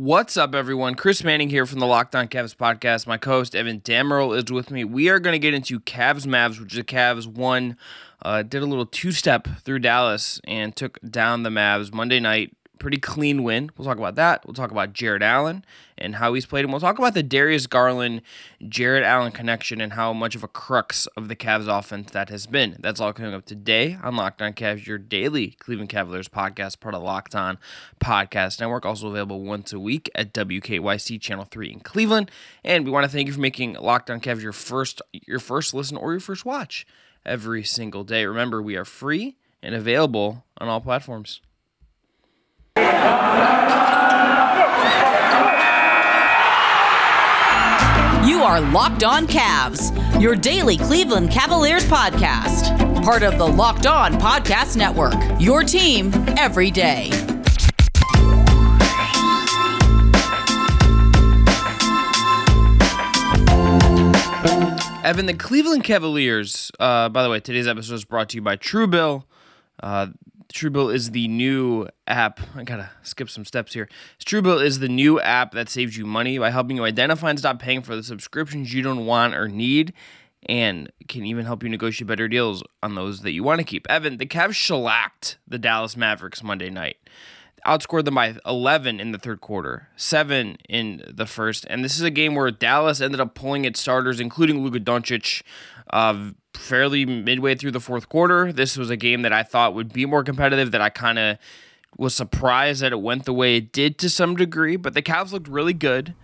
What's 0.00 0.36
up, 0.36 0.54
everyone? 0.54 0.94
Chris 0.94 1.24
Manning 1.24 1.50
here 1.50 1.66
from 1.66 1.80
the 1.80 1.86
Locked 1.86 2.14
On 2.14 2.28
Cavs 2.28 2.54
podcast. 2.54 3.08
My 3.08 3.18
co-host 3.18 3.56
Evan 3.56 3.80
Dammarell 3.80 4.38
is 4.38 4.44
with 4.52 4.70
me. 4.70 4.84
We 4.84 5.08
are 5.08 5.18
going 5.18 5.32
to 5.32 5.40
get 5.40 5.54
into 5.54 5.80
Cavs 5.80 6.24
Mavs, 6.24 6.60
which 6.60 6.74
the 6.74 6.84
Cavs 6.84 7.26
won, 7.26 7.76
uh, 8.22 8.44
did 8.44 8.62
a 8.62 8.66
little 8.66 8.86
two-step 8.86 9.48
through 9.64 9.80
Dallas 9.80 10.40
and 10.44 10.76
took 10.76 11.00
down 11.00 11.42
the 11.42 11.50
Mavs 11.50 11.92
Monday 11.92 12.20
night 12.20 12.56
pretty 12.78 12.98
clean 12.98 13.42
win. 13.42 13.70
We'll 13.76 13.84
talk 13.84 13.98
about 13.98 14.14
that. 14.16 14.46
We'll 14.46 14.54
talk 14.54 14.70
about 14.70 14.92
Jarrett 14.92 15.22
Allen 15.22 15.64
and 15.96 16.16
how 16.16 16.34
he's 16.34 16.46
played. 16.46 16.64
And 16.64 16.72
we'll 16.72 16.80
talk 16.80 16.98
about 16.98 17.14
the 17.14 17.22
Darius 17.22 17.66
Garland 17.66 18.22
Jarrett 18.68 19.04
Allen 19.04 19.32
connection 19.32 19.80
and 19.80 19.92
how 19.94 20.12
much 20.12 20.34
of 20.34 20.42
a 20.42 20.48
crux 20.48 21.06
of 21.08 21.28
the 21.28 21.36
Cavs 21.36 21.68
offense 21.68 22.10
that 22.12 22.28
has 22.28 22.46
been. 22.46 22.76
That's 22.80 23.00
all 23.00 23.12
coming 23.12 23.34
up 23.34 23.44
today 23.44 23.98
on 24.02 24.16
Locked 24.16 24.42
On 24.42 24.52
Cavs, 24.52 24.86
your 24.86 24.98
daily 24.98 25.56
Cleveland 25.58 25.90
Cavaliers 25.90 26.28
podcast, 26.28 26.80
part 26.80 26.94
of 26.94 27.02
Locked 27.02 27.34
On 27.34 27.58
Podcast 28.00 28.60
Network. 28.60 28.86
Also 28.86 29.08
available 29.08 29.42
once 29.42 29.72
a 29.72 29.80
week 29.80 30.10
at 30.14 30.32
WKYC 30.32 31.20
Channel 31.20 31.46
3 31.50 31.72
in 31.72 31.80
Cleveland. 31.80 32.30
And 32.64 32.84
we 32.84 32.90
want 32.90 33.04
to 33.04 33.10
thank 33.10 33.26
you 33.26 33.32
for 33.34 33.40
making 33.40 33.74
Locked 33.74 34.10
On 34.10 34.20
Cavs 34.20 34.42
your 34.42 34.52
first 34.52 35.02
your 35.12 35.40
first 35.40 35.74
listen 35.74 35.96
or 35.96 36.12
your 36.12 36.20
first 36.20 36.44
watch 36.44 36.86
every 37.24 37.64
single 37.64 38.04
day. 38.04 38.24
Remember, 38.24 38.62
we 38.62 38.76
are 38.76 38.84
free 38.84 39.36
and 39.62 39.74
available 39.74 40.44
on 40.58 40.68
all 40.68 40.80
platforms. 40.80 41.40
You 48.28 48.42
are 48.42 48.60
Locked 48.60 49.04
On 49.04 49.26
Cavs, 49.26 50.20
your 50.20 50.36
daily 50.36 50.76
Cleveland 50.76 51.30
Cavaliers 51.30 51.84
podcast. 51.86 53.02
Part 53.02 53.22
of 53.22 53.38
the 53.38 53.46
Locked 53.46 53.86
On 53.86 54.12
Podcast 54.14 54.76
Network, 54.76 55.14
your 55.40 55.62
team 55.62 56.12
every 56.36 56.70
day. 56.70 57.10
Evan, 65.08 65.24
the 65.24 65.34
Cleveland 65.34 65.84
Cavaliers, 65.84 66.70
uh, 66.78 67.08
by 67.08 67.22
the 67.22 67.30
way, 67.30 67.40
today's 67.40 67.66
episode 67.66 67.94
is 67.94 68.04
brought 68.04 68.28
to 68.28 68.36
you 68.36 68.42
by 68.42 68.56
Truebill. 68.56 69.24
Uh, 69.82 70.08
Truebill 70.52 70.94
is 70.94 71.10
the 71.10 71.28
new 71.28 71.86
app. 72.06 72.40
I 72.56 72.64
gotta 72.64 72.90
skip 73.02 73.28
some 73.28 73.44
steps 73.44 73.74
here. 73.74 73.88
Truebill 74.24 74.64
is 74.64 74.78
the 74.78 74.88
new 74.88 75.20
app 75.20 75.52
that 75.52 75.68
saves 75.68 75.96
you 75.96 76.06
money 76.06 76.38
by 76.38 76.50
helping 76.50 76.76
you 76.76 76.84
identify 76.84 77.30
and 77.30 77.38
stop 77.38 77.58
paying 77.58 77.82
for 77.82 77.94
the 77.94 78.02
subscriptions 78.02 78.72
you 78.72 78.82
don't 78.82 79.04
want 79.04 79.34
or 79.34 79.48
need, 79.48 79.92
and 80.48 80.90
can 81.06 81.26
even 81.26 81.44
help 81.44 81.62
you 81.62 81.68
negotiate 81.68 82.08
better 82.08 82.28
deals 82.28 82.62
on 82.82 82.94
those 82.94 83.20
that 83.20 83.32
you 83.32 83.42
want 83.42 83.58
to 83.58 83.64
keep. 83.64 83.86
Evan, 83.90 84.16
the 84.16 84.26
Cavs 84.26 84.54
shellacked 84.54 85.36
the 85.46 85.58
Dallas 85.58 85.96
Mavericks 85.96 86.42
Monday 86.42 86.70
night. 86.70 86.96
Outscored 87.66 88.04
them 88.04 88.14
by 88.14 88.36
11 88.46 89.00
in 89.00 89.10
the 89.10 89.18
third 89.18 89.40
quarter, 89.40 89.88
seven 89.96 90.56
in 90.68 91.02
the 91.08 91.26
first, 91.26 91.66
and 91.68 91.84
this 91.84 91.96
is 91.96 92.02
a 92.02 92.10
game 92.10 92.36
where 92.36 92.50
Dallas 92.52 93.00
ended 93.00 93.20
up 93.20 93.34
pulling 93.34 93.64
its 93.64 93.80
starters, 93.80 94.20
including 94.20 94.62
Luka 94.62 94.78
Doncic, 94.78 95.42
uh, 95.90 96.30
fairly 96.54 97.04
midway 97.04 97.54
through 97.54 97.72
the 97.72 97.80
fourth 97.80 98.08
quarter. 98.08 98.52
This 98.52 98.76
was 98.76 98.90
a 98.90 98.96
game 98.96 99.22
that 99.22 99.32
I 99.32 99.42
thought 99.42 99.74
would 99.74 99.92
be 99.92 100.06
more 100.06 100.24
competitive, 100.24 100.72
that 100.72 100.80
I 100.80 100.90
kind 100.90 101.18
of 101.18 101.38
was 101.96 102.14
surprised 102.14 102.82
that 102.82 102.92
it 102.92 103.00
went 103.00 103.24
the 103.24 103.32
way 103.32 103.56
it 103.56 103.72
did 103.72 103.98
to 103.98 104.10
some 104.10 104.36
degree, 104.36 104.76
but 104.76 104.94
the 104.94 105.02
Cavs 105.02 105.32
looked 105.32 105.48
really 105.48 105.72
good. 105.72 106.14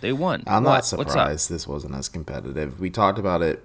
They 0.00 0.12
won. 0.12 0.42
I'm 0.46 0.64
what? 0.64 0.70
not 0.70 0.86
surprised 0.86 1.50
this 1.50 1.66
wasn't 1.66 1.94
as 1.94 2.08
competitive. 2.08 2.80
We 2.80 2.90
talked 2.90 3.18
about 3.18 3.40
it 3.40 3.64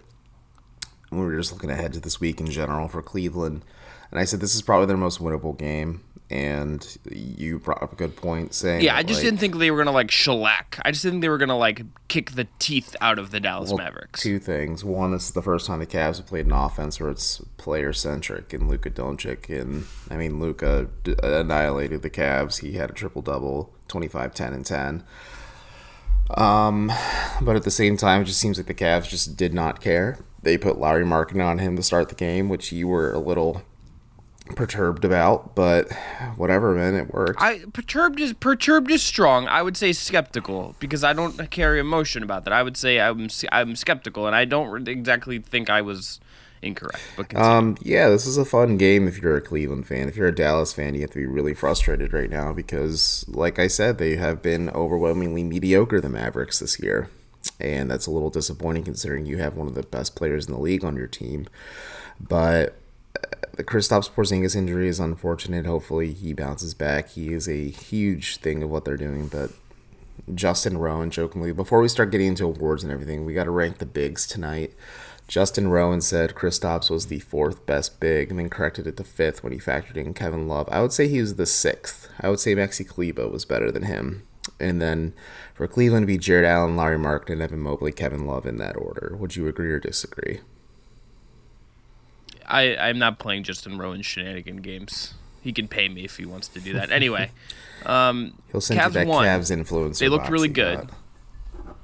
we 1.12 1.20
were 1.20 1.36
just 1.36 1.52
looking 1.52 1.70
ahead 1.70 1.94
to 1.94 2.00
this 2.00 2.20
week 2.20 2.40
in 2.40 2.48
general 2.48 2.88
for 2.88 3.02
Cleveland. 3.02 3.64
And 4.12 4.20
I 4.20 4.26
said 4.26 4.40
this 4.40 4.56
is 4.56 4.62
probably 4.62 4.88
their 4.88 4.98
most 4.98 5.20
winnable 5.20 5.58
game. 5.58 6.02
And 6.32 6.86
you 7.10 7.58
brought 7.58 7.82
up 7.82 7.92
a 7.92 7.96
good 7.96 8.16
point 8.16 8.54
saying 8.54 8.84
yeah 8.84 8.96
i 8.96 9.02
just 9.02 9.18
like, 9.18 9.24
didn't 9.24 9.40
think 9.40 9.58
they 9.58 9.72
were 9.72 9.80
gonna 9.80 9.92
like 9.92 10.12
shellac. 10.12 10.80
I 10.86 10.92
just 10.92 11.02
didn't 11.02 11.16
think 11.16 11.22
they 11.24 11.30
were 11.30 11.40
gonna 11.40 11.58
like 11.58 11.82
kick 12.08 12.32
the 12.32 12.48
teeth 12.60 12.96
out 13.02 13.18
of 13.18 13.32
the 13.32 13.40
dallas 13.40 13.70
well, 13.70 13.80
mavericks. 13.80 14.22
two 14.22 14.38
things. 14.38 14.86
One 14.86 15.16
it's 15.16 15.32
the 15.32 15.42
first 15.42 15.66
time 15.66 15.80
the 15.80 15.88
Cavs 15.88 16.18
have 16.18 16.28
played 16.28 16.46
an 16.46 16.52
offense 16.52 17.00
where 17.00 17.10
it's 17.10 17.40
player 17.58 17.94
centric 17.94 18.54
and 18.54 18.70
luka 18.70 18.92
doncic. 18.92 19.50
And 19.50 19.86
i 20.12 20.18
mean 20.18 20.40
luka 20.40 20.90
annihilated 21.24 22.04
the 22.04 22.12
Cavs. 22.12 22.60
He 22.60 22.74
had 22.74 22.92
a 22.92 22.94
triple 22.94 23.24
double 23.24 23.74
25 23.88 24.36
10 24.36 24.54
and 24.54 24.66
10 24.66 25.04
um 26.38 26.92
but 27.42 27.56
at 27.56 27.64
the 27.64 27.72
same 27.72 27.98
time 27.98 28.22
it 28.22 28.26
just 28.26 28.40
seems 28.40 28.58
like 28.58 28.68
the 28.68 28.74
Cavs 28.76 29.10
just 29.10 29.36
did 29.36 29.52
not 29.52 29.82
care 29.82 30.20
they 30.44 30.58
put 30.58 30.78
Lauri 30.78 31.06
Markkanen 31.06 31.46
on 31.46 31.60
him 31.60 31.76
to 31.76 31.84
start 31.84 32.10
the 32.10 32.16
game, 32.16 32.50
which 32.50 32.72
you 32.72 32.88
were 32.88 33.14
a 33.14 33.20
little 33.20 33.64
perturbed 34.56 35.06
about, 35.06 35.56
but 35.56 35.92
whatever, 36.36 36.74
man, 36.74 36.96
it 36.96 37.14
worked. 37.14 37.42
I 37.42 37.60
perturbed 37.74 38.20
is 38.20 38.34
perturbed 38.34 38.90
is 38.92 39.04
strong. 39.04 39.48
I 39.48 39.62
would 39.62 39.78
say 39.78 39.94
skeptical 39.94 40.76
because 40.80 41.04
I 41.04 41.14
don't 41.14 41.50
carry 41.52 41.80
emotion 41.80 42.24
about 42.24 42.46
that. 42.46 42.54
I 42.54 42.64
would 42.64 42.78
say 42.78 43.00
I'm 43.00 43.30
I'm 43.52 43.76
skeptical, 43.76 44.28
and 44.28 44.36
I 44.36 44.46
don't 44.46 44.88
exactly 44.88 45.40
think 45.40 45.70
I 45.70 45.82
was 45.82 46.20
incorrect. 46.62 47.02
But 47.16 47.36
um, 47.36 47.78
yeah, 47.82 48.10
this 48.10 48.26
is 48.26 48.38
a 48.38 48.46
fun 48.46 48.78
game 48.78 49.08
if 49.08 49.22
you're 49.22 49.38
a 49.38 49.42
Cleveland 49.42 49.88
fan. 49.88 50.08
If 50.08 50.16
you're 50.16 50.28
a 50.28 50.36
Dallas 50.36 50.74
fan, 50.74 50.96
you 50.96 51.02
have 51.02 51.12
to 51.12 51.20
be 51.20 51.26
really 51.26 51.54
frustrated 51.54 52.14
right 52.14 52.30
now 52.30 52.54
because, 52.54 53.26
like 53.28 53.60
I 53.60 53.68
said, 53.68 53.98
they 53.98 54.16
have 54.16 54.42
been 54.42 54.70
overwhelmingly 54.72 55.44
mediocre. 55.44 56.02
The 56.02 56.10
Mavericks 56.10 56.60
this 56.60 56.80
year, 56.80 57.10
and 57.60 57.90
that's 57.90 58.08
a 58.08 58.12
little 58.12 58.30
disappointing 58.30 58.84
considering 58.84 59.26
you 59.26 59.38
have 59.38 59.56
one 59.56 59.68
of 59.68 59.76
the 59.76 59.84
best 59.84 60.16
players 60.16 60.48
in 60.48 60.54
the 60.54 60.60
league 60.60 60.84
on 60.84 60.96
your 60.96 61.08
team. 61.08 61.48
But 62.20 62.76
uh, 63.16 63.28
the 63.54 63.64
Kristaps 63.64 64.10
Porzingis 64.10 64.56
injury 64.56 64.88
is 64.88 65.00
unfortunate. 65.00 65.66
Hopefully 65.66 66.14
he 66.14 66.34
bounces 66.34 66.74
back. 66.74 67.10
He 67.10 67.34
is 67.34 67.48
a 67.48 67.70
huge 67.70 68.38
thing 68.38 68.64
of 68.64 68.70
what 68.70 68.86
they're 68.86 68.98
doing. 68.98 69.28
But 69.28 69.52
Justin 70.34 70.78
Rowan, 70.78 71.12
jokingly, 71.12 71.52
before 71.52 71.82
we 71.82 71.88
start 71.88 72.12
getting 72.12 72.28
into 72.28 72.46
awards 72.46 72.84
and 72.84 72.92
everything, 72.92 73.26
we 73.26 73.34
got 73.34 73.46
to 73.46 73.52
rank 73.52 73.78
the 73.78 73.86
bigs 73.86 74.28
tonight. 74.28 74.74
Justin 75.28 75.68
Rowan 75.68 76.02
said 76.02 76.34
Kristaps 76.34 76.90
was 76.90 77.06
the 77.06 77.20
fourth 77.20 77.66
best 77.68 78.00
big 78.00 78.32
and 78.32 78.40
then 78.40 78.50
corrected 78.50 78.88
it 78.88 78.98
to 78.98 79.04
fifth 79.04 79.44
when 79.44 79.54
he 79.54 79.60
factored 79.60 79.96
in 79.96 80.16
Kevin 80.16 80.48
Love. 80.48 80.68
I 80.72 80.82
would 80.82 80.92
say 80.92 81.08
he 81.08 81.22
was 81.22 81.36
the 81.36 81.46
sixth. 81.46 82.10
I 82.20 82.30
would 82.30 82.40
say 82.40 82.56
Maxi 82.56 82.88
Kleber 82.88 83.30
was 83.30 83.46
better 83.46 83.72
than 83.72 83.84
him. 83.84 84.24
And 84.60 84.82
then 84.82 85.14
for 85.54 85.68
Cleveland 85.68 86.04
to 86.04 86.08
be 86.08 86.18
Jarrett 86.18 86.46
Allen, 86.46 86.76
Lauri 86.76 86.96
and 86.96 87.42
Evan 87.42 87.60
Mobley, 87.60 87.92
Kevin 87.92 88.26
Love 88.26 88.46
in 88.46 88.58
that 88.58 88.76
order. 88.76 89.16
Would 89.18 89.36
you 89.36 89.48
agree 89.48 89.72
or 89.72 89.80
disagree? 89.80 90.40
I 92.50 92.76
I'm 92.76 92.98
not 92.98 93.20
playing 93.20 93.44
Justin 93.44 93.78
Rowan 93.78 94.02
shenanigan 94.02 94.58
games. 94.58 95.14
He 95.42 95.54
can 95.54 95.68
pay 95.68 95.88
me 95.88 96.04
if 96.04 96.18
he 96.18 96.26
wants 96.26 96.48
to 96.50 96.60
do 96.60 96.74
that. 96.74 96.92
Anyway, 96.92 97.32
um, 97.86 98.34
he'll 98.52 98.60
send 98.60 98.80
Cavs 98.80 98.88
you 98.88 98.94
that 98.94 99.08
won. 99.08 99.26
Cavs 99.26 99.52
influence. 99.52 100.00
They 100.00 100.10
looked 100.10 100.30
really 100.30 100.50
good. 100.50 100.88
Got. 100.88 101.76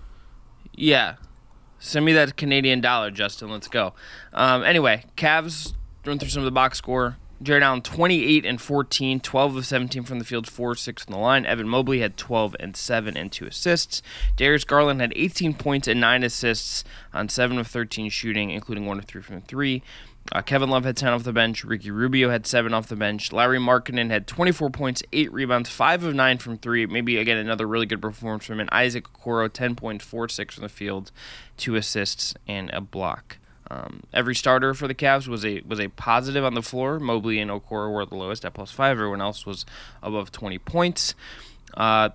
Yeah, 0.73 1.15
send 1.79 2.03
me 2.05 2.13
that 2.13 2.35
Canadian 2.35 2.81
dollar, 2.81 3.11
Justin. 3.11 3.49
Let's 3.49 3.67
go. 3.67 3.93
Um, 4.33 4.63
anyway, 4.63 5.05
Cavs 5.15 5.73
run 6.05 6.19
through 6.19 6.29
some 6.29 6.41
of 6.41 6.45
the 6.45 6.51
box 6.51 6.77
score. 6.77 7.17
Jarrett 7.41 7.63
Allen 7.63 7.81
28 7.81 8.45
and 8.45 8.61
14, 8.61 9.19
12 9.19 9.55
of 9.57 9.65
17 9.65 10.03
from 10.03 10.19
the 10.19 10.25
field, 10.25 10.47
4 10.47 10.75
6 10.75 11.03
from 11.03 11.13
the 11.13 11.19
line. 11.19 11.45
Evan 11.45 11.67
Mobley 11.67 11.99
had 11.99 12.15
12 12.15 12.55
and 12.59 12.75
7 12.75 13.17
and 13.17 13.31
2 13.31 13.45
assists. 13.47 14.01
Darius 14.37 14.63
Garland 14.63 15.01
had 15.01 15.13
18 15.15 15.53
points 15.53 15.87
and 15.87 15.99
9 15.99 16.23
assists 16.23 16.83
on 17.13 17.27
7 17.27 17.57
of 17.57 17.67
13 17.67 18.09
shooting, 18.09 18.51
including 18.51 18.85
1 18.85 18.99
of 18.99 19.05
3 19.05 19.21
from 19.21 19.41
3. 19.41 19.83
Uh, 20.31 20.41
Kevin 20.41 20.69
Love 20.69 20.85
had 20.85 20.97
10 20.97 21.13
off 21.13 21.23
the 21.23 21.33
bench. 21.33 21.63
Ricky 21.63 21.91
Rubio 21.91 22.29
had 22.29 22.47
7 22.47 22.73
off 22.73 22.87
the 22.87 22.95
bench. 22.95 23.31
Lauri 23.31 23.59
Markkanen 23.59 24.09
had 24.09 24.25
24 24.25 24.71
points, 24.71 25.03
8 25.13 25.31
rebounds, 25.31 25.69
5 25.69 26.03
of 26.03 26.15
9 26.15 26.37
from 26.39 26.57
3. 26.57 26.87
Maybe, 26.87 27.17
again, 27.17 27.37
another 27.37 27.67
really 27.67 27.85
good 27.85 28.01
performance 28.01 28.45
from 28.45 28.59
him. 28.59 28.69
Isaac 28.71 29.05
Okoro, 29.13 29.47
10.46 29.49 30.51
from 30.53 30.63
the 30.63 30.69
field, 30.69 31.11
2 31.57 31.75
assists, 31.75 32.33
and 32.47 32.71
a 32.71 32.81
block. 32.81 33.37
Um, 33.71 34.03
every 34.13 34.35
starter 34.35 34.73
for 34.73 34.87
the 34.87 34.93
Cavs 34.93 35.27
was 35.27 35.43
a 35.43 35.61
was 35.61 35.79
a 35.79 35.87
positive 35.89 36.43
on 36.43 36.53
the 36.53 36.61
floor. 36.61 36.99
Mobley 36.99 37.39
and 37.39 37.49
Okoro 37.49 37.91
were 37.91 38.05
the 38.05 38.15
lowest 38.15 38.45
at 38.45 38.53
plus 38.53 38.71
5. 38.71 38.91
Everyone 38.91 39.21
else 39.21 39.45
was 39.45 39.65
above 40.03 40.31
20 40.31 40.59
points. 40.59 41.15
Uh, 41.73 42.09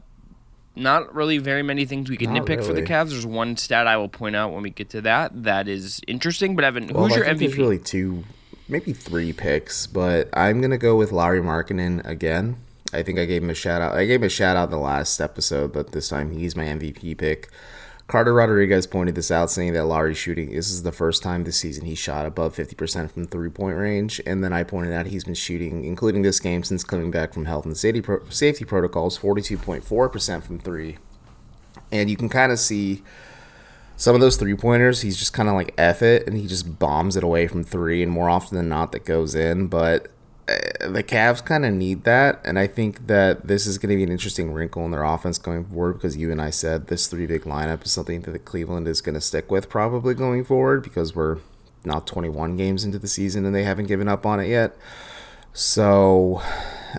not 0.77 1.13
really 1.15 1.39
very 1.39 1.63
many 1.63 1.85
things 1.85 2.09
we 2.09 2.17
can 2.17 2.33
not 2.33 2.43
nitpick 2.43 2.59
really. 2.59 2.69
for 2.69 2.73
the 2.73 2.83
Cavs. 2.83 3.11
There's 3.11 3.27
one 3.27 3.57
stat 3.57 3.87
I 3.87 3.97
will 3.97 4.09
point 4.09 4.37
out 4.37 4.53
when 4.53 4.63
we 4.63 4.71
get 4.71 4.91
to 4.91 5.01
that 5.03 5.43
that 5.43 5.67
is 5.67 6.01
interesting. 6.07 6.55
But 6.55 6.65
Evan, 6.65 6.89
well, 6.89 7.09
who's 7.09 7.17
your 7.17 7.27
MVP? 7.27 7.39
There's 7.39 7.59
really 7.59 7.79
two, 7.79 8.25
maybe 8.69 8.93
three 8.93 9.33
picks, 9.33 9.87
but 9.87 10.29
I'm 10.33 10.61
gonna 10.61 10.79
go 10.79 10.97
with 10.97 11.11
Lauri 11.11 11.41
Markkanen 11.41 12.07
again. 12.07 12.57
I 12.93 13.03
think 13.03 13.19
I 13.19 13.25
gave 13.25 13.43
him 13.43 13.51
a 13.51 13.55
shout 13.55 13.83
out. 13.83 13.95
I 13.95 14.07
gave 14.07 14.21
him 14.21 14.27
a 14.27 14.31
shout 14.31 14.57
out 14.57 14.65
in 14.65 14.71
the 14.71 14.79
last 14.79 15.21
episode, 15.21 15.73
but 15.73 15.93
this 15.93 16.09
time 16.09 16.33
he's 16.33 16.57
my 16.57 16.65
MVP 16.65 17.17
pick. 17.19 17.49
Carter 18.11 18.35
Rodriguez 18.35 18.89
pointed 18.89 19.15
this 19.15 19.31
out, 19.31 19.53
saying 19.53 19.73
that 19.75 19.85
Lauri's 19.85 20.19
shooting. 20.19 20.51
This 20.51 20.69
is 20.69 20.83
the 20.83 20.91
first 20.91 21.23
time 21.23 21.45
this 21.45 21.59
season 21.59 21.85
he 21.85 21.95
shot 21.95 22.27
above 22.27 22.57
50% 22.57 23.09
from 23.09 23.25
three 23.29 23.51
point 23.51 23.77
range. 23.77 24.21
And 24.27 24.43
then 24.43 24.53
I 24.53 24.65
pointed 24.65 24.93
out 24.93 25.07
he's 25.07 25.23
been 25.23 25.35
shooting, 25.35 25.85
including 25.85 26.23
this 26.23 26.41
game 26.41 26.65
since 26.65 26.83
coming 26.83 27.13
back 27.13 27.33
from 27.33 27.45
health 27.45 27.65
and 27.65 27.77
safety, 27.77 28.03
pro- 28.03 28.29
safety 28.29 28.65
protocols, 28.65 29.17
42.4% 29.17 30.43
from 30.43 30.59
three. 30.59 30.99
And 31.93 32.11
you 32.11 32.17
can 32.17 32.29
kind 32.29 32.51
of 32.51 32.59
see 32.59 33.05
some 33.97 34.17
of 34.17 34.21
those 34.21 34.37
three 34.37 34.57
pointers, 34.57 35.03
he's 35.03 35.17
just 35.17 35.33
kind 35.33 35.49
of 35.49 35.55
like 35.55 35.73
F 35.79 36.03
it 36.03 36.27
and 36.27 36.37
he 36.37 36.49
just 36.49 36.81
bombs 36.81 37.17
it 37.17 37.23
away 37.23 37.47
from 37.47 37.63
three. 37.63 38.03
And 38.03 38.11
more 38.11 38.29
often 38.29 38.57
than 38.57 38.69
not, 38.69 38.91
that 38.91 39.05
goes 39.05 39.37
in. 39.37 39.69
But 39.69 40.09
Uh, 40.49 40.89
the 40.89 41.03
Cavs 41.03 41.45
kind 41.45 41.65
of 41.65 41.73
need 41.73 42.05
that, 42.05 42.41
and 42.45 42.59
I 42.59 42.67
think 42.67 43.07
that 43.07 43.47
this 43.47 43.67
is 43.67 43.79
going 43.79 43.91
to 43.91 43.97
be 43.97 44.03
an 44.03 44.11
interesting 44.11 44.53
wrinkle 44.53 44.85
in 44.85 44.91
their 44.91 45.05
offense 45.05 45.39
going 45.39 45.65
forward 45.65 45.95
because 45.95 46.17
you 46.17 46.33
and 46.33 46.41
I 46.41 46.51
said 46.51 46.89
this 46.89 47.07
three 47.07 47.27
big 47.27 47.43
lineup 47.43 47.85
is 47.85 47.93
something 47.93 48.23
that 48.23 48.45
Cleveland 48.45 48.89
is 48.89 49.01
going 49.01 49.15
to 49.15 49.21
stick 49.21 49.51
with 49.51 49.69
probably 49.69 50.15
going 50.15 50.45
forward 50.45 50.83
because 50.83 51.15
we're 51.15 51.39
now 51.85 52.01
21 52.01 52.57
games 52.57 52.85
into 52.85 52.99
the 52.99 53.09
season 53.09 53.47
and 53.47 53.55
they 53.55 53.65
haven't 53.65 53.87
given 53.87 54.09
up 54.09 54.27
on 54.27 54.41
it 54.41 54.49
yet. 54.49 54.77
So, 55.53 56.41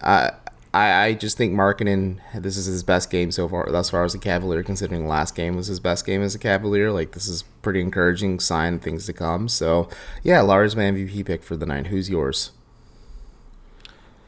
I 0.02 0.32
I, 0.74 1.14
just 1.16 1.38
think 1.38 1.54
Markkanen, 1.54 2.20
this 2.34 2.56
is 2.56 2.66
his 2.66 2.82
best 2.82 3.10
game 3.10 3.32
so 3.32 3.50
far, 3.50 3.70
thus 3.70 3.90
far 3.90 4.06
as 4.06 4.16
a 4.16 4.20
Cavalier, 4.20 4.64
considering 4.64 5.06
last 5.06 5.36
game 5.36 5.58
was 5.58 5.68
his 5.68 5.82
best 5.82 6.06
game 6.06 6.22
as 6.22 6.34
a 6.34 6.40
Cavalier. 6.40 6.92
Like, 6.92 7.12
this 7.12 7.28
is 7.28 7.44
pretty 7.62 7.82
encouraging 7.82 8.40
sign 8.40 8.76
of 8.76 8.82
things 8.82 9.06
to 9.08 9.14
come. 9.14 9.50
So, 9.50 9.90
yeah, 10.24 10.40
Lars, 10.40 10.76
my 10.76 10.84
MVP 10.84 11.26
pick 11.26 11.44
for 11.44 11.58
the 11.58 11.66
night. 11.66 11.88
Who's 11.88 12.10
yours? 12.10 12.52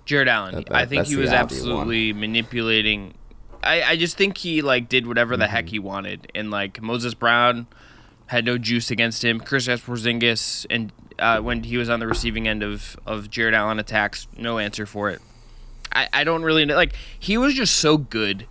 Jarrett 0.06 0.28
Allen. 0.28 0.56
That, 0.56 0.66
that, 0.68 0.76
I 0.76 0.86
think 0.86 1.08
he 1.08 1.16
was 1.16 1.30
absolutely 1.30 2.12
one. 2.12 2.22
manipulating. 2.22 3.14
I, 3.62 3.84
I 3.84 3.96
just 3.96 4.18
think 4.18 4.38
he 4.38 4.62
like 4.62 4.90
did 4.90 5.08
whatever 5.08 5.38
the 5.38 5.46
mm-hmm. 5.46 5.54
heck 5.54 5.70
he 5.70 5.80
wanted, 5.80 6.32
and 6.36 6.52
like 6.52 6.82
Moses 6.82 7.14
Brown 7.14 7.68
had 8.28 8.46
no 8.46 8.58
juice 8.58 8.92
against 8.92 9.24
him. 9.24 9.40
Chris 9.40 9.68
Porzingis, 9.68 10.66
and 10.70 10.92
uh, 11.20 11.40
when 11.40 11.64
he 11.64 11.78
was 11.78 11.90
on 11.90 12.00
the 12.00 12.08
receiving 12.08 12.48
end 12.48 12.64
of 12.64 12.98
of 13.06 13.30
Jarrett 13.30 13.54
Allen 13.54 13.80
attacks, 13.80 14.28
no 14.38 14.60
answer 14.60 14.86
for 14.86 15.10
it. 15.10 15.22
I, 15.92 16.10
I 16.12 16.24
don't 16.24 16.44
really 16.44 16.66
know. 16.66 16.76
Like 16.76 16.96
he 17.18 17.38
was 17.38 17.54
just 17.54 17.76
so 17.76 17.98
good 17.98 18.48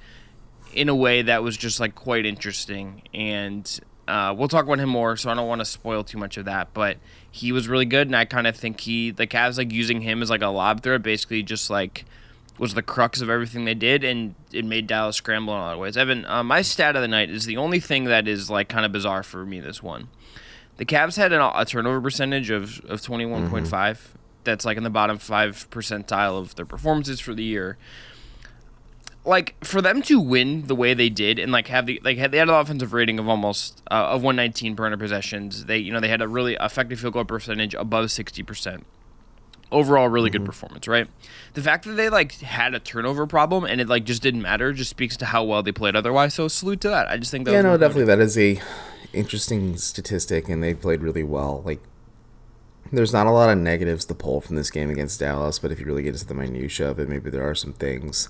in 0.73 0.89
a 0.89 0.95
way 0.95 1.23
that 1.23 1.43
was 1.43 1.57
just 1.57 1.81
like 1.81 1.95
quite 1.95 2.25
interesting, 2.25 3.03
and 3.13 3.81
uh, 4.13 4.35
we'll 4.35 4.49
talk 4.49 4.65
about 4.65 4.79
him 4.79 4.91
more. 4.91 5.17
So 5.17 5.31
I 5.31 5.35
don't 5.35 5.49
want 5.49 5.61
to 5.61 5.65
spoil 5.65 6.05
too 6.05 6.19
much 6.19 6.37
of 6.37 6.45
that, 6.45 6.75
but 6.75 6.99
he 7.31 7.51
was 7.53 7.69
really 7.69 7.87
good, 7.87 8.09
and 8.09 8.17
I 8.17 8.25
kind 8.27 8.47
of 8.47 8.55
think 8.55 8.81
he 8.81 9.11
the 9.11 9.27
Cavs 9.27 9.57
like 9.57 9.73
using 9.73 10.03
him 10.03 10.21
as 10.23 10.29
like 10.29 10.43
a 10.43 10.49
lob 10.49 10.83
threat, 10.83 11.03
basically 11.03 11.43
just 11.43 11.71
like 11.71 12.05
was 12.59 12.75
the 12.75 12.83
crux 12.83 13.23
of 13.23 13.31
everything 13.31 13.65
they 13.65 13.75
did, 13.75 14.05
and 14.05 14.35
it 14.53 14.65
made 14.65 14.87
Dallas 14.87 15.17
scramble 15.17 15.55
in 15.55 15.61
a 15.61 15.63
lot 15.63 15.73
of 15.73 15.79
ways. 15.79 15.97
Evan, 15.97 16.27
uh, 16.27 16.45
my 16.45 16.61
stat 16.61 16.95
of 16.95 17.03
the 17.03 17.09
night 17.09 17.31
is 17.31 17.47
the 17.47 17.57
only 17.57 17.81
thing 17.81 18.05
that 18.05 18.29
is 18.29 18.51
like 18.51 18.69
kind 18.69 18.85
of 18.85 18.93
bizarre 18.93 19.23
for 19.23 19.47
me. 19.47 19.61
This 19.61 19.83
one, 19.83 20.09
the 20.77 20.85
Cavs 20.85 21.17
had 21.17 21.33
an, 21.33 21.41
a 21.41 21.65
turnover 21.65 22.01
percentage 22.01 22.51
of 22.51 22.81
of 22.85 23.01
twenty 23.01 23.25
one 23.25 23.49
point 23.49 23.67
five. 23.67 23.99
mm-hmm 23.99 24.19
that's 24.45 24.65
like 24.65 24.77
in 24.77 24.83
the 24.83 24.91
bottom 24.91 25.19
five 25.19 25.69
percentile 25.71 26.39
of 26.39 26.55
their 26.57 26.67
performances 26.67 27.21
for 27.21 27.35
the 27.35 27.45
year. 27.45 27.77
Like 29.25 29.55
for 29.65 29.81
them 29.81 30.03
to 30.03 30.19
win 30.19 30.67
the 30.67 30.75
way 30.75 30.95
they 30.95 31.09
did 31.09 31.39
and 31.39 31.53
like 31.53 31.69
have 31.69 31.87
the 31.87 32.01
like 32.03 32.19
had, 32.19 32.33
they 32.33 32.39
had 32.39 32.49
an 32.49 32.55
offensive 32.55 32.93
rating 32.93 33.19
of 33.19 33.29
almost 33.29 33.81
uh, 33.91 33.95
of 33.95 34.23
119 34.23 34.75
per 34.75 34.83
100 34.85 34.99
possessions. 34.99 35.67
They 35.67 35.79
you 35.79 35.93
know 35.93 36.01
they 36.01 36.09
had 36.09 36.21
a 36.21 36.29
really 36.29 36.57
effective 36.61 36.99
field 36.99 37.15
goal 37.15 37.25
percentage 37.25 37.75
above 37.75 38.11
60 38.11 38.43
percent. 38.43 38.87
Overall, 39.71 40.09
really 40.09 40.29
mm-hmm. 40.29 40.39
good 40.39 40.47
performance, 40.47 40.87
right? 40.89 41.09
The 41.55 41.63
fact 41.63 41.85
that 41.87 41.93
they 41.93 42.09
like 42.09 42.41
had 42.41 42.75
a 42.75 42.81
turnover 42.81 43.27
problem 43.27 43.65
and 43.65 43.81
it 43.81 43.89
like 43.89 44.05
just 44.05 44.23
didn't 44.23 44.43
matter 44.43 44.73
just 44.73 44.91
speaks 44.91 45.17
to 45.19 45.27
how 45.27 45.45
well 45.45 45.63
they 45.63 45.73
played. 45.73 45.95
Otherwise, 45.95 46.35
so 46.35 46.49
salute 46.49 46.81
to 46.81 46.89
that. 46.89 47.09
I 47.09 47.17
just 47.17 47.31
think 47.31 47.45
that 47.45 47.53
yeah, 47.53 47.63
no, 47.63 47.79
definitely 47.79 48.07
that 48.07 48.19
is 48.19 48.37
a 48.37 48.61
interesting 49.13 49.77
statistic, 49.77 50.49
and 50.49 50.63
they 50.63 50.75
played 50.75 51.01
really 51.01 51.23
well. 51.23 51.63
Like 51.65 51.81
there's 52.93 53.13
not 53.13 53.27
a 53.27 53.31
lot 53.31 53.51
of 53.51 53.59
negatives 53.59 54.05
to 54.07 54.15
pull 54.15 54.41
from 54.41 54.57
this 54.57 54.71
game 54.71 54.91
against 54.91 55.21
Dallas, 55.21 55.59
but 55.59 55.73
if 55.73 55.81
you 55.81 55.87
really 55.87 56.03
get 56.03 56.15
into 56.15 56.27
the 56.27 56.35
minutia 56.35 56.91
of 56.91 56.99
it, 56.99 57.09
maybe 57.09 57.31
there 57.31 57.49
are 57.49 57.55
some 57.55 57.73
things 57.73 58.29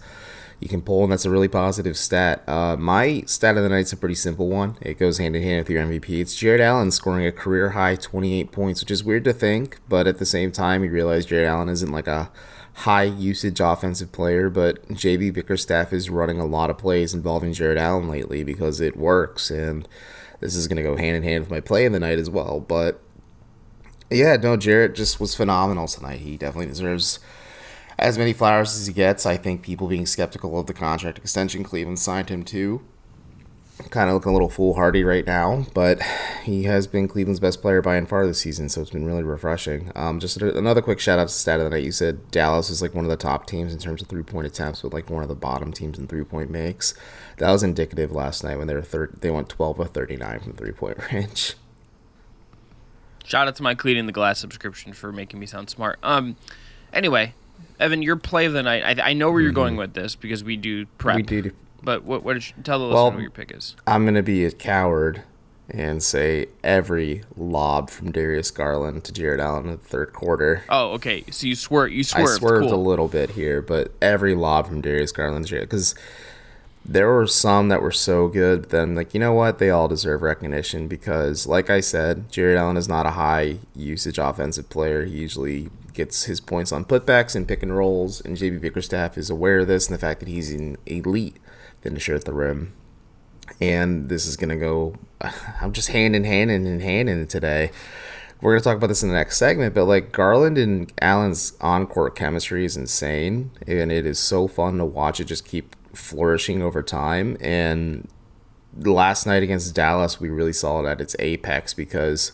you 0.61 0.69
can 0.69 0.81
pull, 0.81 1.03
and 1.03 1.13
that's 1.13 1.25
a 1.25 1.31
really 1.31 1.49
positive 1.49 1.97
stat. 1.97 2.49
Uh, 2.49 2.77
my 2.77 3.23
stat 3.27 3.57
of 3.57 3.65
the 3.65 3.69
night's 3.69 3.93
a 3.93 3.97
pretty 3.97 4.15
simple 4.15 4.49
one. 4.49 4.77
It 4.81 4.99
goes 4.99 5.19
hand 5.19 5.35
in 5.35 5.43
hand 5.43 5.59
with 5.59 5.71
your 5.71 5.85
MVP. 5.85 6.21
It's 6.21 6.37
Jarrett 6.37 6.61
Allen 6.61 6.93
scoring 6.93 7.27
a 7.27 7.33
career 7.33 7.71
high 7.71 7.97
28 7.97 8.53
points, 8.53 8.81
which 8.81 8.93
is 8.93 9.03
weird 9.03 9.25
to 9.25 9.33
think, 9.33 9.81
but 9.89 10.07
at 10.07 10.19
the 10.19 10.27
same 10.27 10.53
time, 10.53 10.85
you 10.85 10.91
realize 10.91 11.27
Jarrett 11.27 11.49
Allen 11.49 11.69
isn't 11.69 11.91
like 11.91 12.07
a 12.07 12.31
high 12.75 13.03
usage 13.03 13.61
offensive 13.61 14.13
player, 14.13 14.49
but 14.49 14.87
JB 14.89 15.35
Bickerstaff 15.35 15.93
is 15.93 16.09
running 16.09 16.39
a 16.39 16.47
lot 16.47 16.71
of 16.71 16.79
plays 16.79 17.13
involving 17.13 17.53
Jarrett 17.53 17.79
Allen 17.79 18.09
lately 18.09 18.45
because 18.45 18.81
it 18.81 18.97
works, 18.97 19.51
and 19.51 19.89
this 20.41 20.55
is 20.55 20.69
going 20.69 20.77
to 20.77 20.83
go 20.83 20.97
hand 20.97 21.17
in 21.17 21.23
hand 21.25 21.43
with 21.43 21.51
my 21.51 21.61
play 21.61 21.85
in 21.85 21.93
the 21.93 22.01
night 22.01 22.19
as 22.19 22.31
well. 22.31 22.61
But 22.61 23.01
yeah, 24.13 24.37
no, 24.37 24.57
Jarrett 24.57 24.95
just 24.95 25.21
was 25.21 25.35
phenomenal 25.35 25.89
tonight. 25.89 26.21
He 26.21 26.37
definitely 26.37 26.67
deserves 26.67 27.19
as 27.99 28.19
many 28.19 28.33
flowers 28.33 28.77
as 28.77 28.87
he 28.87 28.93
gets. 28.93 29.27
I 29.27 29.37
think 29.37 29.63
people 29.63 29.89
being 29.89 30.07
skeptical 30.07 30.59
of 30.59 30.67
the 30.67 30.75
contract 30.75 31.19
extension 31.19 31.63
Cleveland 31.63 31.99
signed 31.99 32.29
him 32.29 32.43
to 32.45 32.83
kind 33.91 34.09
of 34.09 34.15
looking 34.15 34.31
a 34.31 34.33
little 34.33 34.49
foolhardy 34.49 35.03
right 35.03 35.27
now, 35.27 35.67
but 35.75 36.01
he 36.45 36.65
has 36.65 36.87
been 36.87 37.09
Cleveland's 37.09 37.41
best 37.41 37.63
player 37.63 37.83
by 37.83 37.97
and 37.97 38.09
far 38.09 38.27
this 38.27 38.39
season, 38.39 38.69
so 38.69 38.81
it's 38.81 38.91
been 38.91 39.05
really 39.05 39.23
refreshing. 39.23 39.91
Um, 39.95 40.21
just 40.21 40.41
another 40.41 40.83
quick 40.83 41.01
shout 41.01 41.19
out 41.19 41.29
to 41.29 41.35
stat 41.35 41.59
of 41.59 41.65
the 41.65 41.71
night. 41.71 41.85
You 41.85 41.93
said 41.93 42.31
Dallas 42.31 42.71
is 42.71 42.83
like 42.83 42.95
one 42.95 43.05
of 43.05 43.11
the 43.11 43.17
top 43.17 43.47
teams 43.47 43.73
in 43.73 43.79
terms 43.79 44.03
of 44.03 44.09
three 44.09 44.23
point 44.23 44.47
attempts, 44.47 44.83
but 44.83 44.93
like 44.93 45.11
one 45.11 45.23
of 45.23 45.29
the 45.29 45.35
bottom 45.35 45.73
teams 45.73 45.99
in 45.99 46.07
three 46.07 46.25
point 46.25 46.51
makes. 46.51 46.95
That 47.39 47.51
was 47.51 47.63
indicative 47.63 48.13
last 48.13 48.45
night 48.45 48.59
when 48.59 48.67
they 48.67 48.75
were 48.75 48.83
third. 48.83 49.19
They 49.21 49.31
went 49.31 49.49
twelve 49.49 49.79
of 49.81 49.91
thirty 49.91 50.17
nine 50.17 50.41
from 50.41 50.53
three 50.53 50.73
point 50.73 50.99
range. 51.13 51.55
Shout 53.25 53.49
out 53.49 53.57
to 53.57 53.63
my 53.63 53.75
cleaning 53.75 54.07
the 54.07 54.13
glass 54.13 54.39
subscription 54.39 54.93
for 54.93 55.13
making 55.13 55.41
me 55.41 55.47
sound 55.47 55.71
smart. 55.71 55.99
Um, 56.03 56.37
anyway, 56.93 57.35
Evan, 57.79 58.03
your 58.03 58.17
play 58.17 58.47
of 58.47 58.53
the 58.53 58.63
night. 58.63 58.99
I, 59.01 59.11
I 59.11 59.13
know 59.13 59.31
where 59.31 59.41
you're 59.41 59.51
mm-hmm. 59.51 59.57
going 59.57 59.77
with 59.77 59.95
this 59.95 60.15
because 60.15 60.45
we 60.45 60.57
do 60.57 60.87
prep. 60.99 61.17
We 61.17 61.23
do. 61.23 61.53
But 61.83 62.05
what? 62.05 62.23
What? 62.23 62.35
Did 62.35 62.49
you, 62.49 62.63
tell 62.63 62.79
the 62.79 62.85
listener 62.87 62.95
well, 62.95 63.13
what 63.13 63.21
your 63.21 63.31
pick 63.31 63.53
is. 63.53 63.77
I'm 63.87 64.05
gonna 64.05 64.23
be 64.23 64.45
a 64.45 64.53
coward 64.53 65.23
and 65.71 66.03
say 66.03 66.47
every 66.63 67.23
lob 67.37 67.89
from 67.89 68.13
Darius 68.13 68.51
Garland 68.51 69.05
to 69.05 69.13
Jarrett 69.13 69.41
Allen 69.41 69.65
in 69.65 69.71
the 69.73 69.77
third 69.79 70.13
quarter. 70.13 70.65
Oh, 70.69 70.93
okay. 70.93 71.25
So 71.31 71.47
you 71.47 71.55
swerved. 71.55 71.93
You 71.93 72.05
swerved. 72.05 72.31
I 72.31 72.37
swerved 72.37 72.69
cool. 72.69 72.75
a 72.75 72.83
little 72.83 73.09
bit 73.09 73.31
here, 73.31 73.63
but 73.63 73.93
every 74.03 74.35
lob 74.35 74.67
from 74.67 74.81
Darius 74.81 75.13
Garland 75.13 75.47
to 75.49 75.61
because 75.61 75.95
there 76.85 77.09
were 77.09 77.27
some 77.27 77.69
that 77.69 77.83
were 77.83 77.93
so 77.93 78.29
good, 78.29 78.63
but 78.63 78.71
then 78.71 78.95
like 78.95 79.15
you 79.15 79.21
know 79.21 79.33
what, 79.33 79.59
they 79.59 79.71
all 79.71 79.89
deserve 79.89 80.23
recognition 80.23 80.89
because, 80.89 81.47
like 81.47 81.71
I 81.71 81.81
said, 81.81 82.31
Jarrett 82.31 82.59
Allen 82.59 82.77
is 82.77 82.89
not 82.89 83.07
a 83.07 83.11
high 83.11 83.59
usage 83.75 84.19
offensive 84.19 84.69
player. 84.69 85.05
He 85.05 85.19
usually 85.19 85.69
gets 85.95 86.25
his 86.25 86.41
points 86.41 86.73
on 86.73 86.85
putbacks 86.85 87.37
and 87.37 87.47
pick 87.47 87.63
and 87.63 87.77
rolls, 87.77 88.21
and 88.21 88.37
JB 88.37 88.61
Bickerstaff 88.61 89.17
is 89.17 89.31
aware 89.31 89.61
of 89.61 89.69
this 89.69 89.87
and 89.87 89.95
the 89.95 90.01
fact 90.01 90.21
that 90.21 90.29
he's 90.29 90.51
an 90.51 90.77
elite 90.87 91.37
finisher 91.83 92.15
at 92.15 92.25
the 92.25 92.33
rim. 92.33 92.73
And 93.61 94.09
this 94.09 94.27
is 94.27 94.37
gonna 94.37 94.57
go. 94.57 94.97
I'm 95.61 95.73
just 95.73 95.89
hand 95.89 96.17
in 96.17 96.25
hand 96.25 96.51
and 96.51 96.67
in 96.67 96.81
hand 96.81 97.09
in 97.09 97.27
today. 97.29 97.71
We're 98.41 98.55
gonna 98.55 98.65
talk 98.65 98.77
about 98.77 98.89
this 98.89 99.05
in 99.05 99.09
the 99.09 99.15
next 99.15 99.37
segment, 99.37 99.73
but 99.73 99.85
like 99.85 100.11
Garland 100.11 100.59
and 100.59 100.93
Allen's 101.01 101.53
on-court 101.61 102.17
chemistry 102.17 102.65
is 102.65 102.77
insane, 102.77 103.53
and 103.69 103.93
it 103.93 104.05
is 104.05 104.19
so 104.19 104.49
fun 104.49 104.79
to 104.79 104.85
watch 104.85 105.21
it 105.21 105.27
just 105.27 105.45
keep 105.45 105.77
flourishing 105.95 106.63
over 106.63 106.83
time. 106.83 107.37
And 107.41 108.09
last 108.77 109.27
night 109.27 109.43
against 109.43 109.75
Dallas, 109.75 110.21
we 110.21 110.31
really 110.31 110.53
saw 110.53 110.81
it 110.81 110.89
at 110.89 111.01
its 111.01 111.17
apex 111.19 111.75
because 111.75 112.33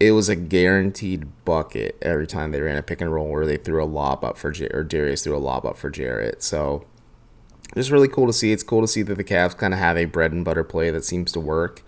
it 0.00 0.12
was 0.12 0.28
a 0.28 0.36
guaranteed 0.36 1.28
bucket 1.44 1.96
every 2.02 2.26
time 2.26 2.50
they 2.50 2.60
ran 2.60 2.76
a 2.76 2.82
pick 2.82 3.00
and 3.00 3.12
roll 3.12 3.28
where 3.28 3.46
they 3.46 3.56
threw 3.56 3.82
a 3.82 3.86
lob 3.86 4.24
up 4.24 4.36
for 4.36 4.50
J- 4.50 4.68
or 4.72 4.82
Darius 4.82 5.24
threw 5.24 5.36
a 5.36 5.38
lob 5.38 5.64
up 5.64 5.76
for 5.76 5.90
Jarrett. 5.90 6.42
So 6.42 6.84
it's 7.76 7.90
really 7.90 8.08
cool 8.08 8.26
to 8.26 8.32
see. 8.32 8.52
It's 8.52 8.64
cool 8.64 8.80
to 8.80 8.88
see 8.88 9.02
that 9.02 9.14
the 9.14 9.24
Cavs 9.24 9.56
kind 9.56 9.72
of 9.72 9.78
have 9.80 9.96
a 9.96 10.06
bread 10.06 10.32
and 10.32 10.44
butter 10.44 10.64
play 10.64 10.90
that 10.90 11.04
seems 11.04 11.30
to 11.32 11.40
work. 11.40 11.82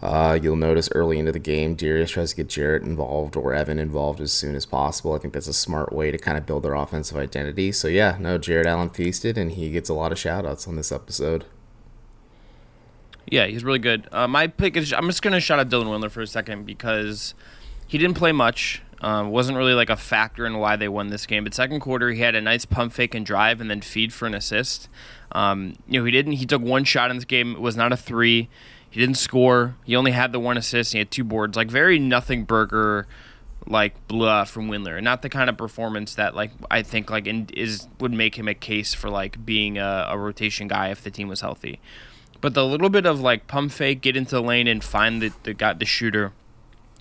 Uh, 0.00 0.38
you'll 0.40 0.56
notice 0.56 0.88
early 0.94 1.18
into 1.18 1.32
the 1.32 1.40
game, 1.40 1.74
Darius 1.74 2.12
tries 2.12 2.30
to 2.30 2.36
get 2.36 2.48
Jarrett 2.48 2.84
involved 2.84 3.34
or 3.34 3.52
Evan 3.52 3.78
involved 3.78 4.20
as 4.20 4.32
soon 4.32 4.54
as 4.54 4.64
possible. 4.64 5.14
I 5.14 5.18
think 5.18 5.34
that's 5.34 5.48
a 5.48 5.52
smart 5.52 5.92
way 5.92 6.12
to 6.12 6.18
kind 6.18 6.38
of 6.38 6.46
build 6.46 6.62
their 6.62 6.74
offensive 6.74 7.16
identity. 7.16 7.72
So, 7.72 7.88
yeah, 7.88 8.16
no, 8.20 8.38
Jarrett 8.38 8.66
Allen 8.66 8.90
feasted, 8.90 9.36
and 9.36 9.52
he 9.52 9.70
gets 9.70 9.88
a 9.88 9.94
lot 9.94 10.12
of 10.12 10.18
shout 10.18 10.46
outs 10.46 10.68
on 10.68 10.76
this 10.76 10.92
episode. 10.92 11.46
Yeah, 13.26 13.46
he's 13.46 13.64
really 13.64 13.80
good. 13.80 14.08
Uh, 14.12 14.28
my 14.28 14.46
pick 14.46 14.76
is 14.76 14.92
I'm 14.92 15.06
just 15.06 15.20
going 15.20 15.34
to 15.34 15.40
shout 15.40 15.58
out 15.58 15.68
Dylan 15.68 15.86
Windler 15.86 16.10
for 16.10 16.22
a 16.22 16.26
second 16.26 16.64
because 16.64 17.34
he 17.86 17.98
didn't 17.98 18.16
play 18.16 18.32
much. 18.32 18.82
Um, 19.00 19.30
wasn't 19.30 19.58
really 19.58 19.74
like 19.74 19.90
a 19.90 19.96
factor 19.96 20.44
in 20.44 20.58
why 20.58 20.76
they 20.76 20.88
won 20.88 21.08
this 21.08 21.26
game. 21.26 21.44
But 21.44 21.54
second 21.54 21.80
quarter, 21.80 22.10
he 22.10 22.20
had 22.20 22.34
a 22.34 22.40
nice 22.40 22.64
pump 22.64 22.92
fake 22.92 23.14
and 23.14 23.24
drive, 23.24 23.60
and 23.60 23.70
then 23.70 23.80
feed 23.80 24.12
for 24.12 24.26
an 24.26 24.34
assist. 24.34 24.88
Um, 25.32 25.74
you 25.86 26.00
know, 26.00 26.04
he 26.04 26.10
didn't. 26.10 26.32
He 26.32 26.46
took 26.46 26.62
one 26.62 26.84
shot 26.84 27.10
in 27.10 27.16
this 27.16 27.24
game. 27.24 27.52
It 27.52 27.60
was 27.60 27.76
not 27.76 27.92
a 27.92 27.96
three. 27.96 28.48
He 28.90 29.00
didn't 29.00 29.16
score. 29.16 29.76
He 29.84 29.96
only 29.96 30.12
had 30.12 30.32
the 30.32 30.40
one 30.40 30.56
assist. 30.56 30.92
he 30.92 30.98
had 30.98 31.10
two 31.10 31.24
boards. 31.24 31.56
Like 31.56 31.70
very 31.70 31.98
nothing 31.98 32.44
burger, 32.44 33.06
like 33.66 33.94
blah 34.08 34.44
from 34.44 34.68
Windler. 34.68 35.02
Not 35.02 35.22
the 35.22 35.28
kind 35.28 35.50
of 35.50 35.56
performance 35.56 36.14
that 36.14 36.34
like 36.34 36.50
I 36.70 36.82
think 36.82 37.10
like 37.10 37.26
in, 37.26 37.48
is 37.52 37.86
would 38.00 38.12
make 38.12 38.36
him 38.36 38.48
a 38.48 38.54
case 38.54 38.94
for 38.94 39.10
like 39.10 39.44
being 39.44 39.78
a, 39.78 40.06
a 40.10 40.18
rotation 40.18 40.68
guy 40.68 40.88
if 40.88 41.02
the 41.02 41.10
team 41.10 41.28
was 41.28 41.40
healthy. 41.40 41.80
But 42.40 42.54
the 42.54 42.64
little 42.64 42.88
bit 42.88 43.04
of 43.04 43.20
like 43.20 43.46
pump 43.46 43.72
fake, 43.72 44.00
get 44.00 44.16
into 44.16 44.36
the 44.36 44.42
lane 44.42 44.66
and 44.66 44.82
find 44.82 45.20
the 45.20 45.32
the 45.42 45.54
got 45.54 45.78
the 45.78 45.84
shooter 45.84 46.32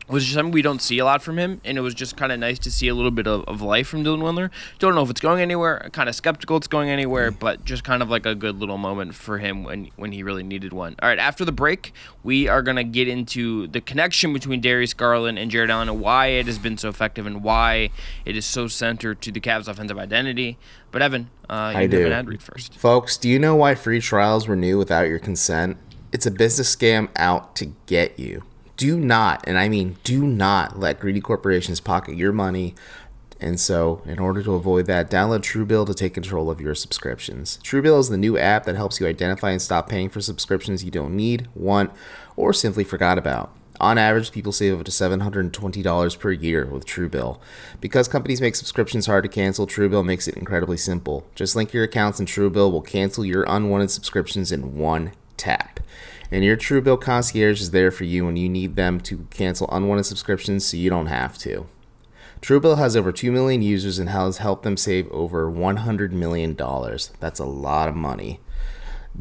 was 0.09 0.23
just 0.23 0.35
something 0.35 0.51
we 0.51 0.61
don't 0.61 0.81
see 0.81 0.99
a 0.99 1.05
lot 1.05 1.21
from 1.21 1.37
him, 1.37 1.59
and 1.65 1.77
it 1.77 1.81
was 1.81 1.93
just 1.93 2.15
kind 2.15 2.31
of 2.31 2.39
nice 2.39 2.59
to 2.59 2.71
see 2.71 2.87
a 2.87 2.95
little 2.95 3.11
bit 3.11 3.27
of, 3.27 3.43
of 3.45 3.61
life 3.61 3.87
from 3.87 4.03
Dylan 4.03 4.19
Windler. 4.19 4.49
Don't 4.79 4.95
know 4.95 5.03
if 5.03 5.09
it's 5.09 5.19
going 5.19 5.41
anywhere. 5.41 5.89
Kind 5.91 6.07
of 6.07 6.15
skeptical 6.15 6.57
it's 6.57 6.67
going 6.67 6.89
anywhere, 6.89 7.31
but 7.31 7.65
just 7.65 7.83
kind 7.83 8.01
of 8.01 8.09
like 8.09 8.25
a 8.25 8.33
good 8.33 8.57
little 8.57 8.77
moment 8.77 9.15
for 9.15 9.39
him 9.39 9.63
when 9.63 9.89
when 9.95 10.11
he 10.13 10.23
really 10.23 10.43
needed 10.43 10.71
one. 10.71 10.95
All 11.01 11.09
right, 11.09 11.19
after 11.19 11.43
the 11.43 11.51
break, 11.51 11.93
we 12.23 12.47
are 12.47 12.61
gonna 12.61 12.83
get 12.83 13.07
into 13.07 13.67
the 13.67 13.81
connection 13.81 14.33
between 14.33 14.61
Darius 14.61 14.93
Garland 14.93 15.37
and 15.37 15.51
Jarrett 15.51 15.69
Allen 15.69 15.89
and 15.89 15.99
why 15.99 16.27
it 16.27 16.45
has 16.45 16.57
been 16.57 16.77
so 16.77 16.89
effective 16.89 17.25
and 17.25 17.43
why 17.43 17.89
it 18.25 18.37
is 18.37 18.45
so 18.45 18.67
centered 18.67 19.21
to 19.21 19.31
the 19.31 19.41
Cavs' 19.41 19.67
offensive 19.67 19.97
identity. 19.97 20.57
But 20.91 21.01
Evan, 21.01 21.29
uh, 21.49 21.71
you 21.73 21.79
I 21.79 21.81
have 21.83 21.91
do. 21.91 22.05
an 22.05 22.11
ad 22.13 22.27
read 22.27 22.41
first. 22.41 22.75
Folks, 22.75 23.17
do 23.17 23.27
you 23.27 23.39
know 23.39 23.55
why 23.55 23.75
free 23.75 23.99
trials 23.99 24.47
renew 24.47 24.77
without 24.77 25.07
your 25.07 25.19
consent? 25.19 25.77
It's 26.13 26.25
a 26.25 26.31
business 26.31 26.73
scam 26.73 27.09
out 27.17 27.55
to 27.57 27.73
get 27.85 28.17
you. 28.17 28.43
Do 28.77 28.99
not, 28.99 29.43
and 29.47 29.57
I 29.57 29.69
mean 29.69 29.97
do 30.03 30.25
not 30.25 30.79
let 30.79 30.99
greedy 30.99 31.19
corporations 31.19 31.79
pocket 31.79 32.15
your 32.15 32.31
money. 32.31 32.75
And 33.39 33.59
so, 33.59 34.01
in 34.05 34.19
order 34.19 34.41
to 34.43 34.53
avoid 34.53 34.85
that, 34.87 35.11
download 35.11 35.41
Truebill 35.41 35.85
to 35.87 35.93
take 35.93 36.13
control 36.13 36.49
of 36.49 36.61
your 36.61 36.73
subscriptions. 36.73 37.59
Truebill 37.63 37.99
is 37.99 38.09
the 38.09 38.17
new 38.17 38.37
app 38.37 38.65
that 38.65 38.75
helps 38.75 38.99
you 38.99 39.07
identify 39.07 39.51
and 39.51 39.61
stop 39.61 39.89
paying 39.89 40.09
for 40.09 40.21
subscriptions 40.21 40.83
you 40.83 40.91
don't 40.91 41.15
need, 41.15 41.47
want, 41.53 41.91
or 42.35 42.53
simply 42.53 42.83
forgot 42.83 43.17
about. 43.17 43.51
On 43.79 43.97
average, 43.99 44.31
people 44.31 44.51
save 44.51 44.79
up 44.79 44.85
to 44.85 44.91
$720 44.91 46.19
per 46.19 46.31
year 46.31 46.65
with 46.65 46.85
Truebill. 46.85 47.39
Because 47.79 48.07
companies 48.07 48.41
make 48.41 48.55
subscriptions 48.55 49.05
hard 49.05 49.23
to 49.23 49.29
cancel, 49.29 49.67
Truebill 49.67 50.05
makes 50.05 50.27
it 50.27 50.35
incredibly 50.35 50.77
simple. 50.77 51.25
Just 51.35 51.55
link 51.55 51.73
your 51.73 51.83
accounts 51.83 52.17
and 52.17 52.27
Truebill 52.27 52.71
will 52.71 52.81
cancel 52.81 53.23
your 53.23 53.43
unwanted 53.47 53.91
subscriptions 53.91 54.51
in 54.51 54.77
one 54.77 55.11
tap. 55.35 55.79
And 56.31 56.43
your 56.43 56.57
Truebill 56.57 57.01
concierge 57.01 57.61
is 57.61 57.71
there 57.71 57.91
for 57.91 58.03
you 58.03 58.25
when 58.25 58.35
you 58.35 58.49
need 58.49 58.75
them 58.75 58.99
to 59.01 59.27
cancel 59.29 59.69
unwanted 59.71 60.05
subscriptions 60.05 60.65
so 60.65 60.77
you 60.77 60.89
don't 60.89 61.07
have 61.07 61.37
to. 61.39 61.67
Truebill 62.41 62.77
has 62.77 62.95
over 62.95 63.11
2 63.11 63.31
million 63.31 63.61
users 63.61 63.97
and 63.97 64.09
has 64.09 64.37
helped 64.37 64.63
them 64.63 64.77
save 64.77 65.09
over 65.11 65.49
$100 65.49 66.11
million. 66.11 66.55
That's 67.19 67.39
a 67.39 67.45
lot 67.45 67.89
of 67.89 67.95
money. 67.95 68.39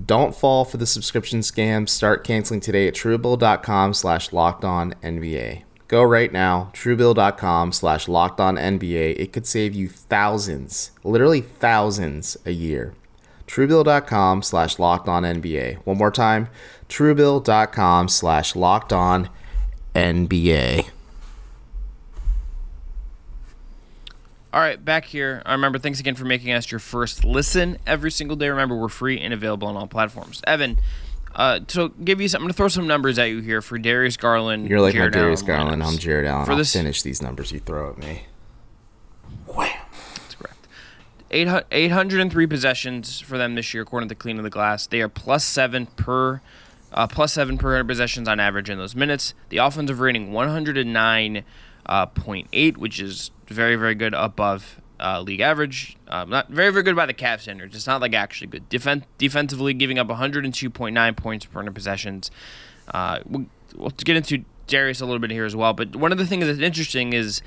Don't 0.05 0.37
fall 0.37 0.65
for 0.65 0.77
the 0.77 0.87
subscription 0.87 1.41
scam. 1.41 1.89
Start 1.89 2.25
canceling 2.25 2.61
today 2.61 2.87
at 2.87 2.95
truebill.com 2.95 3.95
slash 3.95 4.33
locked 4.33 4.65
on 4.65 4.95
NBA. 5.03 5.63
Go 5.89 6.03
right 6.03 6.33
now, 6.33 6.71
truebill.com 6.75 7.73
slash 7.73 8.09
locked 8.09 8.41
on 8.41 8.57
NBA. 8.57 9.19
It 9.19 9.33
could 9.33 9.47
save 9.47 9.75
you 9.75 9.89
thousands, 9.89 10.91
literally 11.05 11.41
thousands 11.41 12.37
a 12.45 12.51
year. 12.51 12.95
Truebill.com 13.47 14.43
slash 14.43 14.79
locked 14.79 15.09
on 15.09 15.23
NBA. 15.23 15.77
One 15.85 15.97
more 15.99 16.11
time, 16.11 16.49
truebill.com 16.89 18.09
slash 18.09 18.57
locked 18.57 18.93
on 18.93 19.29
NBA. 19.95 20.89
All 24.53 24.61
right, 24.63 24.83
back 24.83 25.05
here. 25.05 25.43
I 25.45 25.53
remember, 25.53 25.79
thanks 25.79 26.01
again 26.01 26.15
for 26.15 26.25
making 26.25 26.53
us 26.53 26.71
your 26.71 26.79
first 26.79 27.25
listen 27.25 27.79
every 27.87 28.11
single 28.11 28.37
day. 28.37 28.49
Remember, 28.49 28.75
we're 28.75 28.89
free 28.89 29.21
and 29.21 29.35
available 29.35 29.69
on 29.69 29.77
all 29.77 29.87
platforms. 29.87 30.41
Evan, 30.47 30.79
uh, 31.35 31.61
to 31.69 31.91
give 32.03 32.23
you 32.23 32.29
some, 32.29 32.39
I'm 32.39 32.45
going 32.45 32.53
to 32.53 32.57
throw 32.57 32.69
some 32.69 32.87
numbers 32.87 33.19
at 33.19 33.25
you 33.29 33.41
here 33.41 33.61
for 33.61 33.77
Darius 33.77 34.17
Garland. 34.17 34.71
You're 34.71 34.81
like 34.81 34.95
Jared 34.95 35.13
my 35.15 35.21
Darius 35.21 35.43
Allen 35.43 35.57
Garland. 35.67 35.83
lineups. 35.83 35.93
I'm 35.93 35.99
Jarrett 35.99 36.27
Allen. 36.27 36.47
For 36.47 36.53
I'll 36.53 36.59
this- 36.59 36.73
finish 36.73 37.03
these 37.03 37.21
numbers 37.21 37.53
you 37.53 37.61
throw 37.61 37.91
at 37.91 37.99
me. 37.99 38.23
803 41.31 42.47
possessions 42.47 43.21
for 43.21 43.37
them 43.37 43.55
this 43.55 43.75
year, 43.75 43.83
according 43.83 44.09
to 44.09 44.15
Cleaning 44.15 44.43
the 44.43 44.51
Glass. 44.51 44.87
They 44.87 45.01
are 45.01 45.09
plus 45.09 45.45
seven 45.45 45.87
per. 45.87 46.41
Uh, 46.93 47.07
plus 47.07 47.33
seven 47.33 47.59
per 47.59 47.69
100 47.69 47.85
possessions 47.85 48.29
on 48.29 48.41
average 48.41 48.71
in 48.71 48.79
those 48.79 48.95
minutes. 48.95 49.35
The 49.51 49.59
offensive 49.59 50.01
rating 50.01 50.31
109.8, 50.31 51.45
uh, 51.87 52.79
which 52.79 53.01
is 53.01 53.31
very, 53.49 53.77
very 53.77 53.95
good 53.95 54.15
above 54.15 54.81
uh, 55.01 55.21
league 55.21 55.41
average. 55.41 55.97
Um, 56.09 56.31
not 56.31 56.49
very, 56.49 56.71
very 56.71 56.85
good 56.85 56.97
by 56.97 57.07
the 57.07 57.13
Cavs 57.13 57.41
standards. 57.41 57.75
It's 57.75 57.87
not 57.87 58.01
like 58.01 58.15
actually 58.15 58.47
good. 58.47 58.71
Defen- 58.71 59.03
defensively, 59.19 59.75
giving 59.75 59.99
up 59.99 60.09
102.9 60.09 61.17
points 61.17 61.45
per 61.45 61.59
100 61.59 61.75
possessions. 61.75 62.31
Uh, 62.89 63.19
we'll, 63.27 63.47
we'll 63.75 63.91
get 63.91 64.17
into 64.17 64.45
Darius 64.67 65.01
a 65.01 65.07
little 65.07 65.21
bit 65.21 65.31
here 65.31 65.45
as 65.45 65.57
well. 65.57 65.73
But 65.73 65.97
one 65.97 66.13
of 66.13 66.19
the 66.19 66.27
things 66.27 66.47
that's 66.47 66.61
interesting 66.61 67.13
is 67.13 67.43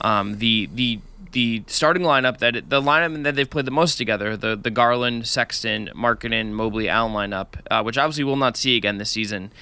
um, 0.00 0.38
the 0.38 0.68
the 0.74 1.00
the 1.32 1.62
starting 1.66 2.02
lineup 2.02 2.38
that 2.38 2.68
the 2.68 2.80
lineup 2.80 3.22
that 3.24 3.36
they've 3.36 3.48
played 3.48 3.64
the 3.64 3.70
most 3.70 3.96
together, 3.96 4.36
the 4.36 4.56
the 4.56 4.70
Garland, 4.70 5.26
Sexton, 5.26 5.90
Markkanen, 5.94 6.52
Mobley, 6.52 6.88
Allen 6.88 7.12
lineup, 7.12 7.48
uh, 7.70 7.82
which 7.82 7.98
obviously 7.98 8.24
we'll 8.24 8.36
not 8.36 8.56
see 8.56 8.76
again 8.76 8.98
this 8.98 9.10
season, 9.10 9.52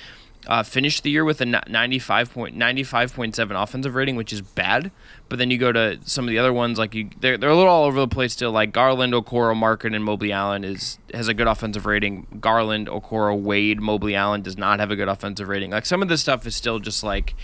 uh, 0.47 0.63
finished 0.63 1.03
the 1.03 1.11
year 1.11 1.25
with 1.25 1.41
a 1.43 1.45
95 1.45 2.33
point 2.33 2.57
95.7 2.57 3.63
offensive 3.63 3.95
rating, 3.95 4.17
which 4.17 4.33
is 4.33 4.41
bad. 4.41 4.91
But 5.29 5.39
then 5.39 5.51
you 5.51 5.59
go 5.59 5.73
to 5.73 5.99
some 6.05 6.25
of 6.25 6.31
the 6.31 6.39
other 6.39 6.55
ones, 6.55 6.79
like 6.79 6.95
you, 6.95 7.11
they're, 7.21 7.37
they're 7.37 7.51
a 7.51 7.57
little 7.57 7.71
all 7.71 7.85
over 7.85 8.01
the 8.01 8.09
place 8.09 8.33
still. 8.33 8.51
Like 8.51 8.73
Garland, 8.73 9.13
Okoro, 9.13 9.55
Markkanen, 9.55 9.97
and 9.97 10.05
Mobley 10.05 10.33
Allen 10.33 10.65
is 10.65 10.99
has 11.13 11.29
a 11.29 11.35
good 11.35 11.47
offensive 11.47 11.85
rating. 11.85 12.27
Garland, 12.41 12.89
Okoro, 12.89 13.39
Wade, 13.39 13.81
Mobley 13.81 14.15
Allen 14.15 14.41
does 14.41 14.57
not 14.57 14.81
have 14.81 14.91
a 14.91 14.97
good 14.97 15.09
offensive 15.09 15.49
rating. 15.49 15.71
Like 15.71 15.85
some 15.85 16.01
of 16.01 16.09
this 16.09 16.23
stuff 16.23 16.47
is 16.47 16.57
still 16.57 16.79
just 16.79 17.05
like 17.05 17.35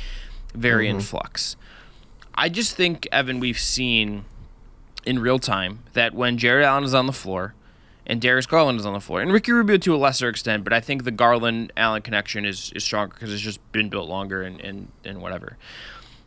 very 0.55 0.89
in 0.89 1.01
flux. 1.01 1.57
I 2.35 2.49
just 2.49 2.77
think 2.77 3.09
Evan, 3.13 3.41
we've 3.41 3.59
seen 3.59 4.25
in 5.07 5.19
real 5.19 5.39
time 5.39 5.81
that 5.93 6.15
when 6.15 6.39
Jarrett 6.39 6.65
Allen 6.65 6.85
is 6.85 6.95
on 6.95 7.07
the 7.07 7.13
floor 7.13 7.55
and 8.07 8.21
Darius 8.21 8.47
Garland 8.47 8.79
is 8.79 8.87
on 8.87 8.93
the 8.93 9.01
floor, 9.01 9.23
and 9.23 9.33
Ricky 9.33 9.53
Rubio 9.53 9.79
to 9.79 9.95
a 9.95 9.97
lesser 9.97 10.29
extent, 10.29 10.63
but 10.63 10.73
I 10.73 10.81
think 10.81 11.05
the 11.05 11.11
Garland 11.11 11.73
Allen 11.77 12.03
connection 12.03 12.45
is, 12.45 12.71
is 12.75 12.85
stronger 12.85 13.15
because 13.15 13.33
it's 13.33 13.43
just 13.43 13.61
been 13.73 13.89
built 13.89 14.09
longer 14.09 14.43
and, 14.43 14.61
and, 14.61 14.89
and 15.05 15.23
whatever. 15.23 15.57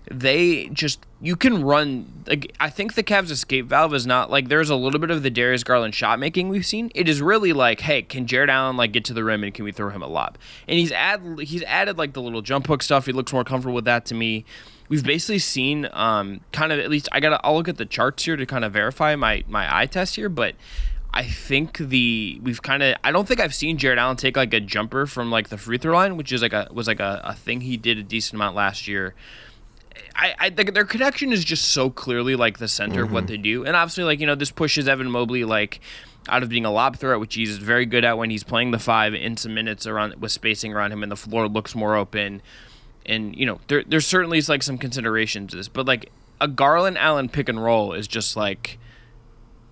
They 0.09 0.69
just 0.69 1.05
you 1.19 1.35
can 1.35 1.63
run. 1.63 2.23
Like, 2.25 2.55
I 2.61 2.69
think 2.69 2.93
the 2.93 3.03
Cavs' 3.03 3.29
escape 3.29 3.65
valve 3.65 3.93
is 3.93 4.07
not 4.07 4.31
like 4.31 4.47
there's 4.47 4.69
a 4.69 4.75
little 4.75 5.01
bit 5.01 5.11
of 5.11 5.21
the 5.21 5.29
Darius 5.29 5.65
Garland 5.65 5.93
shot 5.93 6.17
making 6.17 6.47
we've 6.47 6.65
seen. 6.65 6.89
It 6.95 7.09
is 7.09 7.21
really 7.21 7.51
like, 7.51 7.81
hey, 7.81 8.03
can 8.03 8.25
Jarrett 8.25 8.49
Allen 8.49 8.77
like 8.77 8.93
get 8.93 9.03
to 9.05 9.13
the 9.13 9.25
rim 9.25 9.43
and 9.43 9.53
can 9.53 9.65
we 9.65 9.73
throw 9.73 9.89
him 9.89 10.01
a 10.01 10.07
lob? 10.07 10.37
And 10.65 10.79
he's 10.79 10.93
add 10.93 11.21
he's 11.41 11.61
added 11.63 11.97
like 11.97 12.13
the 12.13 12.21
little 12.21 12.41
jump 12.41 12.67
hook 12.67 12.83
stuff. 12.83 13.05
He 13.05 13.11
looks 13.11 13.33
more 13.33 13.43
comfortable 13.43 13.75
with 13.75 13.85
that 13.85 14.05
to 14.05 14.15
me. 14.15 14.45
We've 14.89 15.03
basically 15.03 15.39
seen 15.39 15.87
um, 15.91 16.41
kind 16.51 16.71
of 16.71 16.79
at 16.79 16.89
least 16.89 17.09
I 17.11 17.19
gotta 17.19 17.39
I'll 17.43 17.55
look 17.55 17.67
at 17.67 17.77
the 17.77 17.85
charts 17.85 18.23
here 18.23 18.35
to 18.37 18.45
kind 18.45 18.63
of 18.63 18.73
verify 18.73 19.15
my 19.15 19.43
my 19.47 19.73
eye 19.75 19.85
test 19.85 20.15
here, 20.15 20.29
but 20.29 20.55
I 21.13 21.23
think 21.23 21.77
the 21.77 22.39
we've 22.43 22.61
kind 22.61 22.83
of 22.83 22.95
I 23.03 23.11
don't 23.11 23.27
think 23.27 23.39
I've 23.39 23.55
seen 23.55 23.77
Jarrett 23.77 23.99
Allen 23.99 24.17
take 24.17 24.37
like 24.37 24.53
a 24.53 24.59
jumper 24.59 25.07
from 25.07 25.31
like 25.31 25.49
the 25.49 25.57
free 25.57 25.77
throw 25.77 25.95
line, 25.95 26.15
which 26.15 26.31
is 26.31 26.41
like 26.41 26.53
a 26.53 26.67
was 26.71 26.87
like 26.87 26.99
a, 26.99 27.21
a 27.23 27.33
thing 27.33 27.61
he 27.61 27.75
did 27.75 27.97
a 27.97 28.03
decent 28.03 28.35
amount 28.35 28.55
last 28.55 28.87
year. 28.87 29.15
I, 30.15 30.35
I 30.37 30.49
think 30.51 30.73
their 30.73 30.85
connection 30.85 31.33
is 31.33 31.43
just 31.43 31.69
so 31.69 31.89
clearly 31.89 32.35
like 32.35 32.59
the 32.59 32.67
center 32.67 33.03
of 33.03 33.11
what 33.11 33.27
they 33.27 33.37
do, 33.37 33.65
and 33.65 33.75
obviously 33.75 34.03
like 34.03 34.19
you 34.19 34.27
know 34.27 34.35
this 34.35 34.51
pushes 34.51 34.87
Evan 34.87 35.09
Mobley 35.09 35.43
like 35.43 35.79
out 36.29 36.43
of 36.43 36.49
being 36.49 36.65
a 36.65 36.71
lob 36.71 36.97
threat, 36.97 37.19
which 37.19 37.35
he's 37.35 37.57
very 37.57 37.85
good 37.85 38.03
at 38.03 38.17
when 38.17 38.29
he's 38.29 38.43
playing 38.43 38.71
the 38.71 38.79
five 38.79 39.13
in 39.13 39.37
some 39.37 39.53
minutes 39.53 39.87
around 39.87 40.15
with 40.15 40.31
spacing 40.31 40.73
around 40.73 40.91
him 40.91 41.03
and 41.03 41.11
the 41.11 41.15
floor 41.15 41.47
looks 41.47 41.73
more 41.73 41.95
open. 41.95 42.41
And 43.07 43.35
you 43.35 43.45
know 43.45 43.59
there 43.67 43.83
there's 43.87 44.05
certainly 44.05 44.41
like 44.41 44.63
some 44.63 44.77
consideration 44.77 45.47
to 45.47 45.55
this, 45.55 45.67
but 45.67 45.85
like 45.85 46.11
a 46.41 46.47
Garland 46.47 46.97
Allen 46.97 47.29
pick 47.29 47.49
and 47.49 47.63
roll 47.63 47.93
is 47.93 48.07
just 48.07 48.35
like 48.35 48.77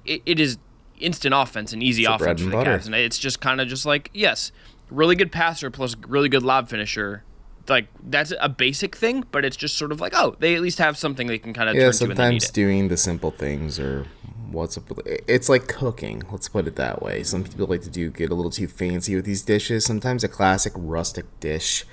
it, 0.06 0.22
it 0.26 0.40
is 0.40 0.58
instant 1.00 1.34
offense 1.36 1.74
and 1.74 1.84
easy 1.84 2.04
It's 2.04 2.22
offense 2.22 2.42
for 2.42 2.50
the 2.50 2.52
butter. 2.52 2.78
Cavs, 2.78 2.86
and 2.86 2.96
it's 2.96 3.18
just 3.18 3.42
kind 3.42 3.60
of 3.60 3.68
just 3.68 3.86
like 3.86 4.10
yes, 4.14 4.52
really 4.90 5.16
good 5.16 5.32
passer 5.32 5.70
plus 5.70 5.96
really 6.08 6.30
good 6.30 6.44
lob 6.44 6.70
finisher. 6.70 7.24
Like 7.68 7.88
that's 8.04 8.32
a 8.40 8.48
basic 8.48 8.96
thing, 8.96 9.26
but 9.32 9.44
it's 9.44 9.58
just 9.58 9.78
sort 9.78 9.92
of 9.92 10.00
like 10.00 10.14
oh, 10.16 10.36
they 10.40 10.56
at 10.56 10.62
least 10.62 10.78
have 10.78 10.98
something 10.98 11.28
they 11.28 11.40
can 11.40 11.54
kind 11.54 11.70
of 11.70 11.76
Yeah, 11.76 11.86
turn 11.86 11.94
to 11.94 12.08
when 12.08 12.18
they 12.18 12.30
need 12.32 12.42
sometimes 12.42 12.54
doing 12.54 12.88
the 12.90 12.98
simple 12.98 13.32
things 13.32 13.80
or 13.80 14.06
what's 14.52 14.78
up 14.78 14.90
with 14.90 15.06
it's 15.28 15.50
like 15.50 15.68
cooking. 15.68 16.24
Let's 16.32 16.48
put 16.48 16.68
it 16.68 16.76
that 16.76 17.02
way. 17.02 17.24
Some 17.24 17.44
people 17.44 17.68
like 17.68 17.82
to 17.82 17.90
do 17.90 18.10
get 18.10 18.32
a 18.32 18.36
little 18.36 18.52
too 18.52 18.68
fancy 18.68 19.16
with 19.16 19.26
these 19.26 19.42
dishes. 19.42 19.86
Sometimes 19.86 20.24
a 20.24 20.28
classic 20.28 20.74
rustic 20.76 21.26
dish 21.40 21.86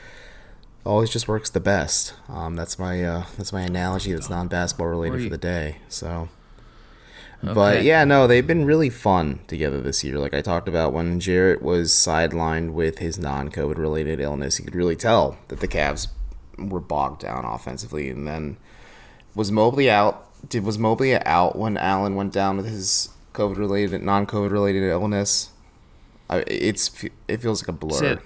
always 0.84 1.10
just 1.10 1.28
works 1.28 1.50
the 1.50 1.60
best. 1.60 2.14
Um, 2.28 2.56
that's 2.56 2.78
my 2.78 3.02
uh, 3.02 3.24
that's 3.36 3.52
my 3.52 3.62
analogy. 3.62 4.12
That's 4.12 4.30
non 4.30 4.48
basketball 4.48 4.88
related 4.88 5.22
for 5.24 5.30
the 5.30 5.38
day. 5.38 5.78
So. 5.88 6.28
But 7.44 7.82
yeah, 7.82 8.04
no, 8.04 8.28
they've 8.28 8.46
been 8.46 8.64
really 8.66 8.88
fun 8.88 9.40
together 9.48 9.80
this 9.80 10.04
year. 10.04 10.16
Like 10.16 10.32
I 10.32 10.42
talked 10.42 10.68
about 10.68 10.92
when 10.92 11.18
Jarrett 11.18 11.60
was 11.60 11.90
sidelined 11.90 12.72
with 12.72 12.98
his 12.98 13.18
non-COVID 13.18 13.78
related 13.78 14.20
illness, 14.20 14.60
you 14.60 14.64
could 14.64 14.76
really 14.76 14.94
tell 14.94 15.38
that 15.48 15.58
the 15.58 15.66
Cavs 15.66 16.06
were 16.56 16.78
bogged 16.78 17.22
down 17.22 17.44
offensively. 17.44 18.08
And 18.10 18.28
then 18.28 18.58
was 19.34 19.50
Mobley 19.50 19.90
out? 19.90 20.28
Did 20.48 20.62
was 20.62 20.78
Mobley 20.78 21.16
out 21.16 21.58
when 21.58 21.76
Allen 21.76 22.14
went 22.14 22.32
down 22.32 22.58
with 22.58 22.66
his 22.66 23.08
COVID 23.32 23.56
related, 23.56 24.00
non-COVID 24.02 24.52
related 24.52 24.84
illness? 24.84 25.50
I, 26.30 26.44
it's 26.46 26.92
it 27.26 27.38
feels 27.38 27.60
like 27.60 27.68
a 27.68 27.72
blur 27.72 28.20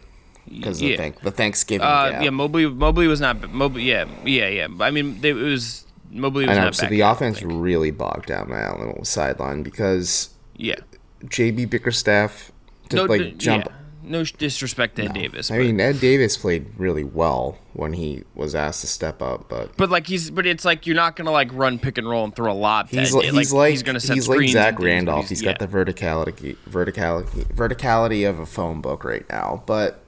because 0.48 0.80
yeah. 0.80 0.90
the, 0.90 0.96
thank, 0.96 1.20
the 1.20 1.30
Thanksgiving 1.30 1.86
Uh, 1.86 2.10
gap. 2.10 2.22
yeah, 2.22 2.30
Mobley. 2.30 2.66
Mobley 2.66 3.06
was 3.06 3.20
not. 3.20 3.50
Mobley. 3.52 3.82
Yeah, 3.84 4.06
yeah, 4.24 4.48
yeah. 4.48 4.68
I 4.80 4.90
mean, 4.90 5.20
they, 5.20 5.30
it 5.30 5.34
was 5.34 5.86
Mobley 6.10 6.48
I 6.48 6.54
know. 6.54 6.70
So 6.70 6.86
the 6.86 6.96
yet, 6.96 7.12
offense 7.12 7.42
really 7.42 7.90
bogged 7.90 8.26
down 8.26 8.48
when 8.50 8.58
Allen 8.58 8.94
was 8.98 9.08
sidelined 9.08 9.64
because 9.64 10.30
Yeah. 10.56 10.76
JB 11.24 11.68
Bickerstaff 11.70 12.52
to 12.90 12.96
No, 12.96 13.04
like 13.04 13.20
d- 13.20 13.32
jump. 13.32 13.64
yeah. 13.66 13.72
no 14.04 14.22
disrespect 14.22 14.96
to 14.96 15.04
Ed 15.06 15.14
Davis. 15.14 15.50
I 15.50 15.56
but- 15.58 15.64
mean, 15.64 15.80
Ed 15.80 15.98
Davis 15.98 16.36
played 16.36 16.66
really 16.76 17.02
well 17.02 17.58
when 17.72 17.94
he 17.94 18.22
was 18.36 18.54
asked 18.54 18.82
to 18.82 18.86
step 18.86 19.20
up, 19.20 19.48
but 19.48 19.76
But 19.76 19.90
like 19.90 20.06
he's, 20.06 20.30
but 20.30 20.46
it's 20.46 20.64
like 20.64 20.86
you're 20.86 20.94
not 20.96 21.16
gonna 21.16 21.32
like 21.32 21.50
run 21.52 21.78
pick 21.80 21.98
and 21.98 22.08
roll 22.08 22.22
and 22.24 22.34
throw 22.36 22.52
a 22.52 22.54
lob. 22.54 22.88
he's 22.90 23.12
like, 23.12 23.24
he's 23.32 23.52
like 23.52 23.70
he's 23.72 23.82
gonna 23.82 23.98
set 24.00 24.14
he's 24.14 24.28
like 24.28 24.46
Zach 24.48 24.78
Randolph. 24.78 25.28
he's 25.28 25.42
yeah. 25.42 25.52
got 25.54 25.58
the 25.58 25.66
verticality 25.66 26.56
verticality 26.70 27.44
verticality 27.52 28.28
of 28.28 28.38
a 28.38 28.46
phone 28.46 28.80
book 28.80 29.02
right 29.04 29.28
now, 29.28 29.62
but 29.66 30.02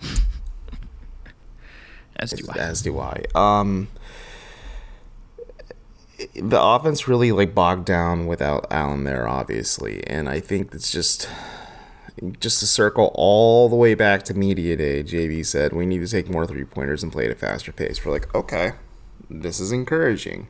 as 2.16 2.32
do 2.32 2.46
I. 2.50 2.58
as 2.58 2.82
do 2.82 2.98
I. 2.98 3.24
Um, 3.34 3.88
the 6.34 6.60
offense 6.60 7.08
really 7.08 7.32
like 7.32 7.54
bogged 7.54 7.86
down 7.86 8.26
without 8.26 8.66
Allen 8.70 9.04
there, 9.04 9.26
obviously, 9.26 10.06
and 10.06 10.28
I 10.28 10.40
think 10.40 10.74
it's 10.74 10.90
just 10.90 11.28
just 12.38 12.60
to 12.60 12.66
circle 12.66 13.10
all 13.14 13.68
the 13.68 13.76
way 13.76 13.94
back 13.94 14.22
to 14.24 14.34
media 14.34 14.76
day. 14.76 15.02
JB 15.02 15.46
said 15.46 15.72
we 15.72 15.86
need 15.86 16.00
to 16.00 16.08
take 16.08 16.28
more 16.28 16.46
three 16.46 16.64
pointers 16.64 17.02
and 17.02 17.10
play 17.10 17.26
at 17.26 17.30
a 17.30 17.34
faster 17.34 17.72
pace. 17.72 18.04
We're 18.04 18.12
like, 18.12 18.34
okay, 18.34 18.72
this 19.28 19.60
is 19.60 19.72
encouraging. 19.72 20.48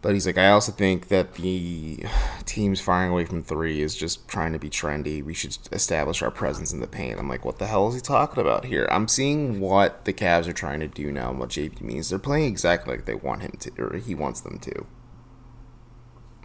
But 0.00 0.14
he's 0.14 0.26
like, 0.26 0.38
I 0.38 0.50
also 0.50 0.70
think 0.70 1.08
that 1.08 1.34
the 1.34 2.04
teams 2.44 2.80
firing 2.80 3.10
away 3.10 3.24
from 3.24 3.42
three 3.42 3.80
is 3.80 3.96
just 3.96 4.28
trying 4.28 4.52
to 4.52 4.58
be 4.58 4.70
trendy. 4.70 5.24
We 5.24 5.34
should 5.34 5.58
establish 5.72 6.22
our 6.22 6.30
presence 6.30 6.72
in 6.72 6.78
the 6.80 6.86
paint. 6.86 7.18
I'm 7.18 7.28
like, 7.28 7.44
what 7.44 7.58
the 7.58 7.66
hell 7.66 7.88
is 7.88 7.96
he 7.96 8.00
talking 8.00 8.40
about 8.40 8.66
here? 8.66 8.86
I'm 8.92 9.08
seeing 9.08 9.60
what 9.60 10.04
the 10.04 10.12
Cavs 10.12 10.46
are 10.46 10.52
trying 10.52 10.78
to 10.80 10.86
do 10.86 11.10
now 11.10 11.30
and 11.30 11.40
what 11.40 11.48
JB 11.48 11.80
means. 11.80 12.10
They're 12.10 12.20
playing 12.20 12.46
exactly 12.46 12.94
like 12.94 13.06
they 13.06 13.14
want 13.16 13.42
him 13.42 13.56
to, 13.58 13.72
or 13.76 13.96
he 13.96 14.14
wants 14.14 14.40
them 14.40 14.60
to. 14.60 14.86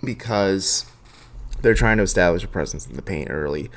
Because 0.03 0.85
they're 1.61 1.75
trying 1.75 1.97
to 1.97 2.03
establish 2.03 2.43
a 2.43 2.47
presence 2.47 2.87
in 2.87 2.95
the 2.95 3.03
paint 3.03 3.29
early. 3.29 3.69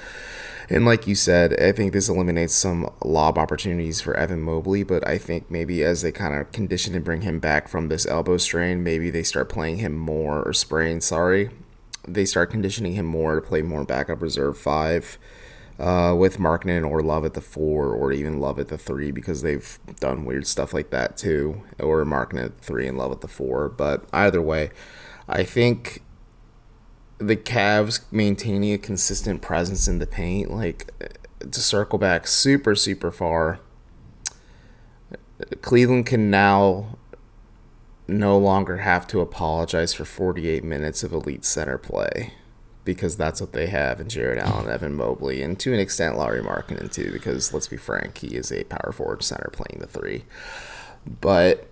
And 0.68 0.84
like 0.84 1.06
you 1.06 1.14
said, 1.14 1.60
I 1.60 1.72
think 1.72 1.92
this 1.92 2.08
eliminates 2.08 2.54
some 2.54 2.90
lob 3.04 3.38
opportunities 3.38 4.00
for 4.00 4.16
Evan 4.16 4.42
Mobley, 4.42 4.82
but 4.82 5.06
I 5.06 5.16
think 5.16 5.50
maybe 5.50 5.84
as 5.84 6.02
they 6.02 6.10
kind 6.10 6.34
of 6.34 6.50
condition 6.50 6.94
and 6.94 7.04
bring 7.04 7.22
him 7.22 7.38
back 7.38 7.68
from 7.68 7.88
this 7.88 8.06
elbow 8.06 8.36
strain, 8.36 8.82
maybe 8.82 9.10
they 9.10 9.22
start 9.22 9.48
playing 9.48 9.78
him 9.78 9.96
more, 9.96 10.42
or 10.42 10.52
sprain, 10.52 11.00
sorry. 11.00 11.50
They 12.06 12.24
start 12.24 12.50
conditioning 12.50 12.94
him 12.94 13.06
more 13.06 13.36
to 13.36 13.40
play 13.40 13.62
more 13.62 13.84
backup 13.84 14.20
reserve 14.20 14.58
five 14.58 15.18
uh, 15.78 16.14
with 16.18 16.38
Markkanen 16.38 16.88
or 16.88 17.02
Love 17.02 17.24
at 17.24 17.34
the 17.34 17.40
four, 17.40 17.92
or 17.92 18.10
even 18.10 18.40
Love 18.40 18.58
at 18.58 18.68
the 18.68 18.78
three, 18.78 19.12
because 19.12 19.42
they've 19.42 19.78
done 20.00 20.24
weird 20.24 20.46
stuff 20.46 20.74
like 20.74 20.90
that 20.90 21.16
too, 21.16 21.62
or 21.78 22.04
Markkanen 22.04 22.46
at 22.46 22.60
three 22.60 22.88
and 22.88 22.98
Love 22.98 23.12
at 23.12 23.20
the 23.20 23.28
four. 23.28 23.68
But 23.68 24.04
either 24.12 24.42
way, 24.42 24.70
I 25.28 25.44
think 25.44 26.02
the 27.18 27.36
Cavs 27.36 28.00
maintaining 28.10 28.72
a 28.72 28.78
consistent 28.78 29.42
presence 29.42 29.88
in 29.88 29.98
the 29.98 30.06
paint, 30.06 30.50
like 30.50 30.92
to 31.40 31.60
circle 31.60 31.98
back 31.98 32.26
super, 32.26 32.74
super 32.74 33.10
far, 33.10 33.60
Cleveland 35.62 36.06
can 36.06 36.30
now 36.30 36.98
no 38.08 38.38
longer 38.38 38.78
have 38.78 39.06
to 39.08 39.20
apologize 39.20 39.92
for 39.92 40.04
48 40.04 40.62
minutes 40.64 41.02
of 41.02 41.12
elite 41.12 41.44
center 41.44 41.78
play 41.78 42.32
because 42.84 43.16
that's 43.16 43.40
what 43.40 43.52
they 43.52 43.66
have 43.66 44.00
in 44.00 44.08
Jarrett 44.08 44.38
Allen, 44.38 44.70
Evan 44.70 44.94
Mobley, 44.94 45.42
and 45.42 45.58
to 45.58 45.74
an 45.74 45.80
extent 45.80 46.16
Lauri 46.16 46.40
Markkanen 46.40 46.90
too. 46.90 47.10
Because 47.12 47.52
let's 47.52 47.66
be 47.66 47.76
frank, 47.76 48.18
he 48.18 48.28
is 48.28 48.52
a 48.52 48.64
power 48.64 48.92
forward 48.92 49.24
center 49.24 49.50
playing 49.52 49.80
the 49.80 49.88
three, 49.88 50.24
but 51.20 51.68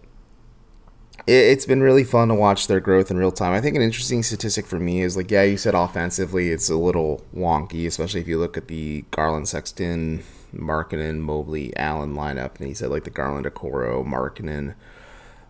it's 1.27 1.67
been 1.67 1.81
really 1.81 2.05
fun 2.05 2.29
to 2.29 2.35
watch 2.35 2.67
their 2.67 2.81
growth 2.81 3.11
in 3.11 3.17
real 3.17 3.33
time. 3.33 3.53
I 3.53 3.61
think 3.61 3.77
an 3.77 3.83
interesting 3.83 4.23
statistic 4.23 4.67
for 4.67 4.79
me 4.79 5.03
is 5.03 5.17
like, 5.17 5.31
yeah, 5.31 5.43
you 5.43 5.57
said 5.57 5.75
offensively, 5.75 6.51
it's 6.51 6.69
a 6.69 6.77
little 6.77 7.25
wonky, 7.35 7.87
especially 7.87 8.21
if 8.21 8.29
you 8.29 8.39
look 8.39 8.57
at 8.57 8.69
the 8.69 9.05
Garland, 9.11 9.49
Sexton, 9.49 10.23
Markkanen, 10.55 11.19
Mobley, 11.19 11.77
Allen 11.77 12.15
lineup, 12.15 12.59
and 12.59 12.69
he 12.69 12.75
said 12.75 12.91
like 12.91 13.05
the 13.05 13.11
Garland, 13.11 13.47
Okoro, 13.47 14.05
Markkanen, 14.07 14.75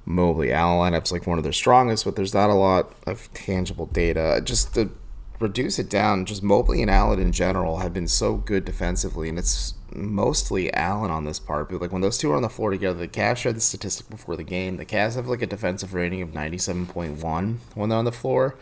Mobley, 0.05 0.53
Allen 0.53 0.93
lineup's 0.93 1.13
like 1.13 1.27
one 1.27 1.39
of 1.39 1.45
their 1.45 1.53
strongest, 1.53 2.05
but 2.05 2.17
there's 2.17 2.35
not 2.35 2.51
a 2.51 2.55
lot 2.55 2.93
of 3.07 3.33
tangible 3.33 3.87
data. 3.87 4.41
Just 4.45 4.75
to 4.75 4.91
reduce 5.39 5.79
it 5.79 5.91
down, 5.91 6.25
just 6.25 6.43
Mobley 6.43 6.83
and 6.83 6.91
Allen 6.91 7.19
in 7.19 7.33
general 7.33 7.79
have 7.79 7.93
been 7.93 8.09
so 8.09 8.37
good 8.37 8.65
defensively, 8.65 9.29
and 9.29 9.39
it's 9.39 9.75
mostly 9.93 10.73
Allen 10.75 11.11
on 11.11 11.25
this 11.25 11.39
part. 11.39 11.71
But 11.71 11.81
like 11.81 11.93
when 11.93 12.03
those 12.03 12.19
two 12.19 12.33
are 12.33 12.37
on 12.37 12.43
the 12.43 12.49
floor 12.49 12.71
together, 12.71 12.99
the 12.99 13.09
Cavs 13.09 13.39
shared 13.39 13.57
the 13.57 13.61
statistic 13.61 14.09
before 14.09 14.37
the 14.37 14.45
game. 14.45 14.77
The 14.77 14.87
Cavs 14.87 15.17
have 15.17 15.29
like 15.29 15.43
a 15.43 15.47
defensive 15.47 15.95
rating 15.95 16.23
of 16.23 16.35
ninety 16.35 16.59
seven 16.59 16.87
point 16.87 17.23
one 17.23 17.61
when 17.75 17.89
they're 17.89 17.99
on 17.99 18.05
the 18.05 18.13
floor. 18.13 18.57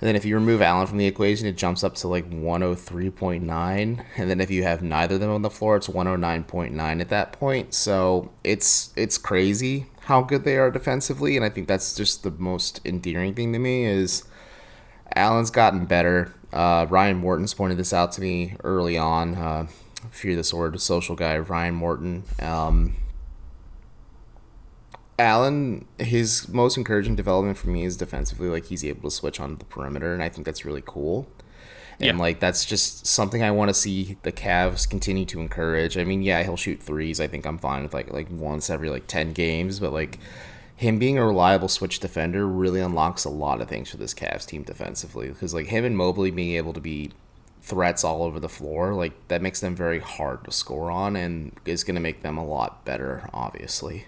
And 0.00 0.06
then 0.06 0.14
if 0.14 0.24
you 0.24 0.36
remove 0.36 0.62
Allen 0.62 0.86
from 0.86 0.98
the 0.98 1.06
equation, 1.06 1.48
it 1.48 1.56
jumps 1.56 1.82
up 1.82 1.96
to 1.96 2.08
like 2.08 2.30
103.9. 2.30 4.04
And 4.16 4.30
then 4.30 4.40
if 4.40 4.48
you 4.48 4.62
have 4.62 4.80
neither 4.80 5.16
of 5.16 5.20
them 5.20 5.30
on 5.30 5.42
the 5.42 5.50
floor, 5.50 5.74
it's 5.74 5.88
109.9 5.88 7.00
at 7.00 7.08
that 7.08 7.32
point. 7.32 7.74
So 7.74 8.30
it's 8.44 8.92
it's 8.94 9.18
crazy 9.18 9.86
how 10.02 10.22
good 10.22 10.44
they 10.44 10.56
are 10.56 10.70
defensively, 10.70 11.36
and 11.36 11.44
I 11.44 11.50
think 11.50 11.68
that's 11.68 11.94
just 11.94 12.22
the 12.22 12.30
most 12.30 12.80
endearing 12.84 13.34
thing 13.34 13.52
to 13.52 13.58
me 13.58 13.84
is 13.84 14.24
Allen's 15.14 15.50
gotten 15.50 15.84
better. 15.86 16.32
Uh, 16.52 16.86
Ryan 16.88 17.18
Morton's 17.18 17.54
pointed 17.54 17.78
this 17.78 17.92
out 17.92 18.12
to 18.12 18.20
me 18.20 18.56
early 18.64 18.96
on. 18.96 19.34
Uh, 19.34 19.66
Fear 20.10 20.36
the 20.36 20.44
Sword, 20.44 20.80
social 20.80 21.16
guy, 21.16 21.36
Ryan 21.38 21.74
Morton. 21.74 22.22
Um, 22.40 22.94
Allen, 25.18 25.86
his 25.98 26.48
most 26.48 26.76
encouraging 26.76 27.16
development 27.16 27.58
for 27.58 27.68
me 27.70 27.84
is 27.84 27.96
defensively. 27.96 28.48
Like 28.48 28.66
he's 28.66 28.84
able 28.84 29.10
to 29.10 29.14
switch 29.14 29.40
on 29.40 29.56
the 29.56 29.64
perimeter, 29.64 30.14
and 30.14 30.22
I 30.22 30.28
think 30.28 30.44
that's 30.46 30.64
really 30.64 30.82
cool. 30.86 31.28
And 31.98 32.06
Yeah. 32.16 32.16
like 32.22 32.38
that's 32.38 32.64
just 32.64 33.06
something 33.06 33.42
I 33.42 33.50
want 33.50 33.70
to 33.70 33.74
see 33.74 34.16
the 34.22 34.30
Cavs 34.30 34.88
continue 34.88 35.24
to 35.26 35.40
encourage. 35.40 35.98
I 35.98 36.04
mean, 36.04 36.22
yeah, 36.22 36.44
he'll 36.44 36.56
shoot 36.56 36.80
threes. 36.80 37.18
I 37.20 37.26
think 37.26 37.44
I'm 37.44 37.58
fine 37.58 37.82
with 37.82 37.92
like 37.92 38.12
like 38.12 38.28
once 38.30 38.70
every 38.70 38.88
like 38.90 39.08
ten 39.08 39.32
games, 39.32 39.80
but 39.80 39.92
like 39.92 40.18
him 40.78 40.96
being 40.96 41.18
a 41.18 41.26
reliable 41.26 41.66
switch 41.66 41.98
defender 41.98 42.46
really 42.46 42.80
unlocks 42.80 43.24
a 43.24 43.28
lot 43.28 43.60
of 43.60 43.68
things 43.68 43.90
for 43.90 43.96
this 43.96 44.14
Cavs 44.14 44.46
team 44.46 44.62
defensively. 44.62 45.26
Because 45.26 45.52
like 45.52 45.66
him 45.66 45.84
and 45.84 45.96
Mobley 45.96 46.30
being 46.30 46.54
able 46.54 46.72
to 46.72 46.80
be 46.80 47.10
threats 47.60 48.04
all 48.04 48.22
over 48.22 48.38
the 48.38 48.48
floor, 48.48 48.94
like 48.94 49.12
that 49.26 49.42
makes 49.42 49.58
them 49.58 49.74
very 49.74 49.98
hard 49.98 50.44
to 50.44 50.52
score 50.52 50.88
on, 50.88 51.16
and 51.16 51.50
is 51.64 51.82
going 51.82 51.96
to 51.96 52.00
make 52.00 52.22
them 52.22 52.38
a 52.38 52.46
lot 52.46 52.84
better, 52.84 53.28
obviously. 53.32 54.06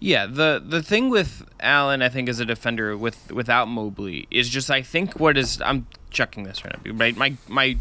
Yeah, 0.00 0.24
the 0.24 0.62
the 0.66 0.82
thing 0.82 1.10
with 1.10 1.46
Allen, 1.60 2.00
I 2.00 2.08
think, 2.08 2.30
as 2.30 2.40
a 2.40 2.46
defender 2.46 2.96
with 2.96 3.30
without 3.30 3.68
Mobley 3.68 4.26
is 4.30 4.48
just 4.48 4.70
I 4.70 4.80
think 4.80 5.20
what 5.20 5.36
is 5.36 5.60
I'm 5.60 5.86
checking 6.08 6.44
this 6.44 6.64
right 6.64 6.74
now. 6.86 6.92
Right, 6.92 7.14
my 7.14 7.34
my 7.48 7.76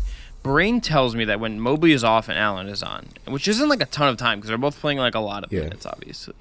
brain 0.45 0.79
tells 0.79 1.15
me 1.15 1.25
that 1.25 1.39
when 1.39 1.60
Mobley 1.60 1.91
is 1.91 2.03
off 2.03 2.29
and 2.29 2.38
Allen 2.38 2.67
is 2.69 2.84
on, 2.84 3.08
which 3.27 3.47
isn't 3.47 3.67
like 3.67 3.81
a 3.81 3.86
ton 3.88 4.10
of 4.10 4.17
time 4.17 4.38
because 4.38 4.49
they're 4.49 4.60
both 4.60 4.79
playing 4.79 4.99
like 4.99 5.15
a 5.15 5.19
lot 5.19 5.43
of 5.43 5.51
Yeah. 5.51 5.62
minutes, 5.62 5.88
obviously. 5.88 6.36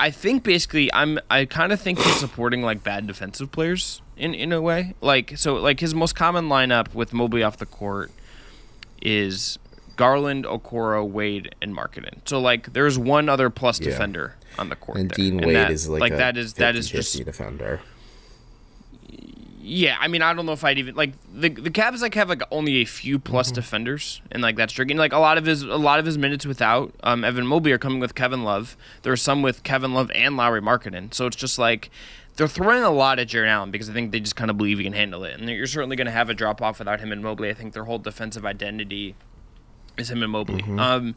I 0.00 0.10
think 0.10 0.42
basically 0.42 0.92
I'm 0.92 1.20
I 1.30 1.44
kind 1.44 1.72
of 1.72 1.80
think 1.80 2.00
he's 2.00 2.16
supporting 2.16 2.62
like 2.62 2.82
bad 2.82 3.06
defensive 3.06 3.52
players 3.52 4.02
in 4.16 4.34
in 4.34 4.52
a 4.52 4.60
way. 4.60 4.94
Like 5.00 5.34
so 5.38 5.54
like 5.54 5.78
his 5.78 5.94
most 5.94 6.16
common 6.16 6.48
lineup 6.48 6.94
with 6.94 7.12
Mobley 7.12 7.44
off 7.44 7.58
the 7.58 7.64
court 7.66 8.10
is 9.00 9.56
Garland, 9.94 10.44
Okoro, 10.44 11.08
Wade, 11.08 11.54
and 11.62 11.74
Markkanen. 11.76 12.18
So 12.24 12.40
like 12.40 12.72
there's 12.72 12.98
one 12.98 13.28
other 13.28 13.50
plus 13.50 13.78
Yeah. 13.80 13.90
defender 13.90 14.34
on 14.58 14.68
the 14.68 14.76
court. 14.76 14.98
And 14.98 15.10
there. 15.10 15.16
Dean 15.16 15.36
And 15.38 15.46
Wade 15.46 15.56
that- 15.56 15.70
is 15.70 15.88
like, 15.88 16.12
a 16.12 16.16
that 16.16 16.36
is 16.36 16.54
that 16.54 16.74
is 16.74 16.88
50-50 16.90 16.92
just 16.92 17.24
defender. 17.24 17.80
Yeah. 19.66 19.96
I 19.98 20.08
mean 20.08 20.20
I 20.22 20.34
don't 20.34 20.44
know 20.46 20.52
if 20.52 20.62
I'd 20.64 20.78
even 20.78 20.94
like 20.94 21.12
the 21.32 21.48
the 21.48 21.70
Cavs 21.70 22.00
like 22.02 22.14
have 22.14 22.28
like 22.28 22.42
only 22.50 22.76
a 22.82 22.84
few 22.84 23.18
plus 23.18 23.48
Mm-hmm. 23.48 23.54
defenders 23.54 24.20
and 24.30 24.42
like 24.42 24.56
that's 24.56 24.72
tricky. 24.72 24.92
And, 24.92 24.98
like 24.98 25.12
a 25.12 25.18
lot 25.18 25.38
of 25.38 25.46
his 25.46 25.62
a 25.62 25.76
lot 25.76 25.98
of 25.98 26.06
his 26.06 26.18
minutes 26.18 26.44
without 26.44 26.94
um, 27.02 27.24
Evan 27.24 27.46
Mobley 27.46 27.72
are 27.72 27.78
coming 27.78 27.98
with 28.00 28.14
Kevin 28.14 28.44
Love. 28.44 28.76
There 29.02 29.12
are 29.12 29.16
some 29.16 29.42
with 29.42 29.62
Kevin 29.62 29.94
Love 29.94 30.10
and 30.14 30.36
Lauri 30.36 30.60
Markkanen. 30.60 31.12
So 31.14 31.26
it's 31.26 31.36
just 31.36 31.58
like. 31.58 31.90
They're 32.36 32.48
throwing 32.48 32.82
a 32.82 32.90
lot 32.90 33.20
at 33.20 33.28
Jarrett 33.28 33.48
Allen 33.48 33.70
because 33.70 33.88
I 33.88 33.92
think 33.92 34.10
they 34.10 34.18
just 34.18 34.34
kind 34.34 34.50
of 34.50 34.56
believe 34.56 34.78
he 34.78 34.82
can 34.84 34.92
handle 34.92 35.22
it. 35.22 35.38
And 35.38 35.48
you're 35.48 35.68
certainly 35.68 35.94
going 35.94 36.06
to 36.06 36.10
have 36.10 36.28
a 36.28 36.34
drop 36.34 36.60
off 36.60 36.80
without 36.80 36.98
him 36.98 37.12
and 37.12 37.22
Mobley. 37.22 37.48
I 37.48 37.54
think 37.54 37.74
their 37.74 37.84
whole 37.84 38.00
defensive 38.00 38.44
identity 38.44 39.14
is 39.96 40.10
him 40.10 40.20
and 40.20 40.32
Mobley. 40.32 40.60
Mm-hmm. 40.62 40.80
Um, 40.80 41.14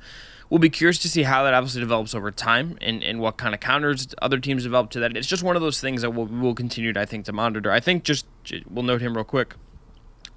we'll 0.50 0.60
be 0.60 0.70
curious 0.70 0.98
to 1.00 1.10
see 1.10 1.24
how 1.24 1.44
that 1.44 1.54
obviously 1.54 1.82
develops 1.82 2.16
over 2.16 2.32
time 2.32 2.78
and, 2.82 3.04
and 3.04 3.20
what 3.20 3.38
kind 3.38 3.54
of 3.54 3.60
counters 3.60 4.14
other 4.22 4.40
teams 4.40 4.64
develop 4.64 4.90
to 4.92 5.00
that. 5.00 5.16
It's 5.18 5.28
just 5.28 5.44
one 5.44 5.56
of 5.56 5.62
those 5.62 5.82
things 5.82 6.02
that 6.02 6.12
we'll, 6.12 6.26
we'll 6.26 6.56
continue 6.56 6.94
to, 6.94 7.00
I 7.00 7.06
think, 7.06 7.26
to 7.26 7.34
monitor. 7.34 7.72
I 7.72 7.80
think 7.80 8.04
just, 8.04 8.26
we'll 8.70 8.84
note 8.84 9.02
him 9.02 9.16
real 9.16 9.26
quick. 9.26 9.56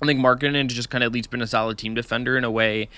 I 0.03 0.07
think 0.07 0.21
Markkanen 0.21 0.69
just 0.69 0.91
kind 0.91 1.05
of 1.05 1.09
at 1.09 1.13
least 1.13 1.31
been 1.31 1.43
a 1.43 1.47
solid 1.47 1.79
team 1.79 1.95
defender 1.95 2.39
in 2.39 2.45
a 2.45 2.51
way 2.51 2.89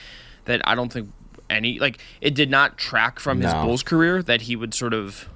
that 0.45 0.61
I 0.65 0.75
don't 0.75 0.93
think 0.93 1.13
any, 1.51 1.79
like, 1.79 1.99
it 2.21 2.35
did 2.35 2.51
not 2.51 2.79
track 2.79 3.19
from 3.19 3.41
his 3.41 3.53
Bulls 3.53 3.83
career 3.83 4.23
that 4.23 4.43
he 4.43 4.57
would 4.57 4.73
sort 4.73 4.95
of 4.95 5.29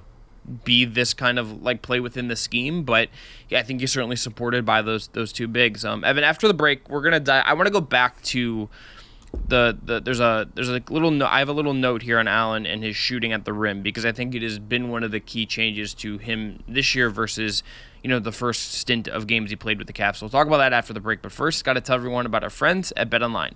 be 0.63 0.85
this 0.85 1.13
kind 1.13 1.37
of 1.37 1.61
like 1.61 1.81
play 1.81 1.99
within 1.99 2.29
the 2.29 2.35
scheme, 2.35 2.83
but 2.83 3.09
yeah, 3.49 3.59
I 3.59 3.63
think 3.63 3.81
he's 3.81 3.91
certainly 3.91 4.15
supported 4.15 4.65
by 4.65 4.81
those 4.81 5.09
those 5.09 5.33
two 5.33 5.45
bigs. 5.45 5.83
Um, 5.83 6.05
Evan, 6.05 6.23
after 6.23 6.47
the 6.47 6.53
break, 6.53 6.89
we're 6.89 7.01
gonna 7.01 7.19
die. 7.19 7.41
I 7.41 7.53
want 7.53 7.67
to 7.67 7.73
go 7.73 7.81
back 7.81 8.21
to 8.23 8.69
the, 9.47 9.77
the 9.83 9.99
there's 9.99 10.19
a 10.19 10.47
there's 10.55 10.69
a 10.69 10.81
little 10.89 11.11
no, 11.11 11.25
I 11.25 11.39
have 11.39 11.49
a 11.49 11.53
little 11.53 11.73
note 11.73 12.01
here 12.01 12.19
on 12.19 12.27
Allen 12.27 12.65
and 12.65 12.83
his 12.83 12.95
shooting 12.95 13.33
at 13.33 13.45
the 13.45 13.53
rim 13.53 13.81
because 13.81 14.05
I 14.05 14.11
think 14.11 14.35
it 14.35 14.41
has 14.41 14.59
been 14.59 14.89
one 14.89 15.03
of 15.03 15.11
the 15.11 15.19
key 15.19 15.45
changes 15.45 15.93
to 15.95 16.17
him 16.17 16.63
this 16.67 16.95
year 16.95 17.09
versus 17.09 17.63
you 18.03 18.09
know, 18.09 18.19
the 18.19 18.31
first 18.31 18.73
stint 18.73 19.07
of 19.07 19.27
games 19.27 19.49
he 19.49 19.55
played 19.55 19.77
with 19.77 19.87
the 19.87 19.93
Cavs. 19.93 20.21
we'll 20.21 20.29
talk 20.29 20.47
about 20.47 20.59
that 20.59 20.71
after 20.71 20.93
the 20.93 20.99
break. 20.99 21.21
But 21.21 21.31
first, 21.31 21.65
got 21.65 21.73
to 21.73 21.81
tell 21.81 21.95
everyone 21.95 22.25
about 22.25 22.43
our 22.43 22.49
friends 22.49 22.93
at 22.95 23.09
BetOnline. 23.09 23.53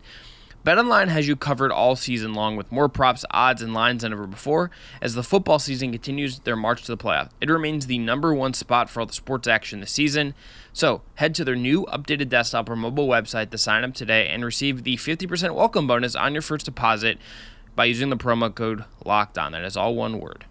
BetOnline 0.65 1.07
has 1.07 1.27
you 1.27 1.35
covered 1.35 1.71
all 1.71 1.95
season 1.95 2.35
long 2.35 2.55
with 2.55 2.71
more 2.71 2.87
props, 2.87 3.25
odds, 3.31 3.63
and 3.63 3.73
lines 3.73 4.03
than 4.03 4.13
ever 4.13 4.27
before 4.27 4.69
as 5.01 5.15
the 5.15 5.23
football 5.23 5.57
season 5.57 5.91
continues 5.91 6.37
their 6.39 6.55
march 6.55 6.83
to 6.83 6.95
the 6.95 7.03
playoff. 7.03 7.29
It 7.41 7.49
remains 7.49 7.87
the 7.87 7.97
number 7.97 8.31
one 8.31 8.53
spot 8.53 8.87
for 8.87 8.99
all 8.99 9.07
the 9.07 9.13
sports 9.13 9.47
action 9.47 9.79
this 9.79 9.91
season. 9.91 10.35
So 10.71 11.01
head 11.15 11.33
to 11.35 11.43
their 11.43 11.55
new 11.55 11.87
updated 11.87 12.29
desktop 12.29 12.69
or 12.69 12.75
mobile 12.75 13.07
website 13.07 13.49
to 13.49 13.57
sign 13.57 13.83
up 13.83 13.95
today 13.95 14.27
and 14.27 14.45
receive 14.45 14.83
the 14.83 14.97
50% 14.97 15.55
welcome 15.55 15.87
bonus 15.87 16.15
on 16.15 16.33
your 16.33 16.43
first 16.43 16.65
deposit 16.65 17.17
by 17.75 17.85
using 17.85 18.11
the 18.11 18.17
promo 18.17 18.53
code 18.53 18.85
Locked 19.03 19.39
On. 19.39 19.53
That 19.53 19.63
is 19.63 19.75
all 19.75 19.95
one 19.95 20.19
word. 20.19 20.45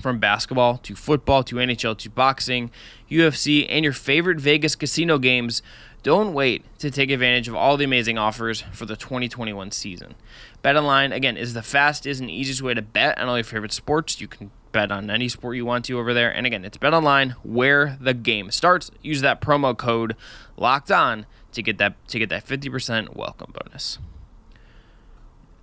From 0.00 0.20
basketball 0.20 0.78
to 0.78 0.94
football 0.94 1.42
to 1.42 1.56
NHL 1.56 1.98
to 1.98 2.08
boxing, 2.08 2.70
UFC, 3.10 3.66
and 3.68 3.84
your 3.84 3.92
favorite 3.92 4.40
Vegas 4.40 4.74
casino 4.74 5.18
games. 5.18 5.60
Don't 6.02 6.32
wait 6.32 6.64
to 6.78 6.90
take 6.90 7.10
advantage 7.10 7.48
of 7.48 7.54
all 7.54 7.76
the 7.76 7.84
amazing 7.84 8.18
offers 8.18 8.62
for 8.72 8.86
the 8.86 8.96
2021 8.96 9.72
season. 9.72 10.14
BetOnline, 10.62 11.14
again, 11.14 11.36
is 11.36 11.54
the 11.54 11.62
fastest 11.62 12.20
and 12.20 12.30
easiest 12.30 12.62
way 12.62 12.74
to 12.74 12.82
bet 12.82 13.18
on 13.18 13.28
all 13.28 13.36
your 13.36 13.44
favorite 13.44 13.72
sports. 13.72 14.20
You 14.20 14.28
can 14.28 14.50
bet 14.72 14.92
on 14.92 15.10
any 15.10 15.28
sport 15.28 15.56
you 15.56 15.64
want 15.64 15.86
to 15.86 15.98
over 15.98 16.14
there. 16.14 16.30
And 16.30 16.46
again, 16.46 16.64
it's 16.64 16.78
BetOnline 16.78 17.32
where 17.42 17.96
the 18.00 18.14
game 18.14 18.50
starts. 18.50 18.90
Use 19.02 19.20
that 19.22 19.40
promo 19.40 19.76
code 19.76 20.14
locked 20.56 20.90
on 20.90 21.26
to 21.52 21.62
get 21.62 21.78
that 21.78 21.94
to 22.08 22.18
get 22.18 22.28
that 22.28 22.46
50% 22.46 23.16
welcome 23.16 23.52
bonus. 23.52 23.98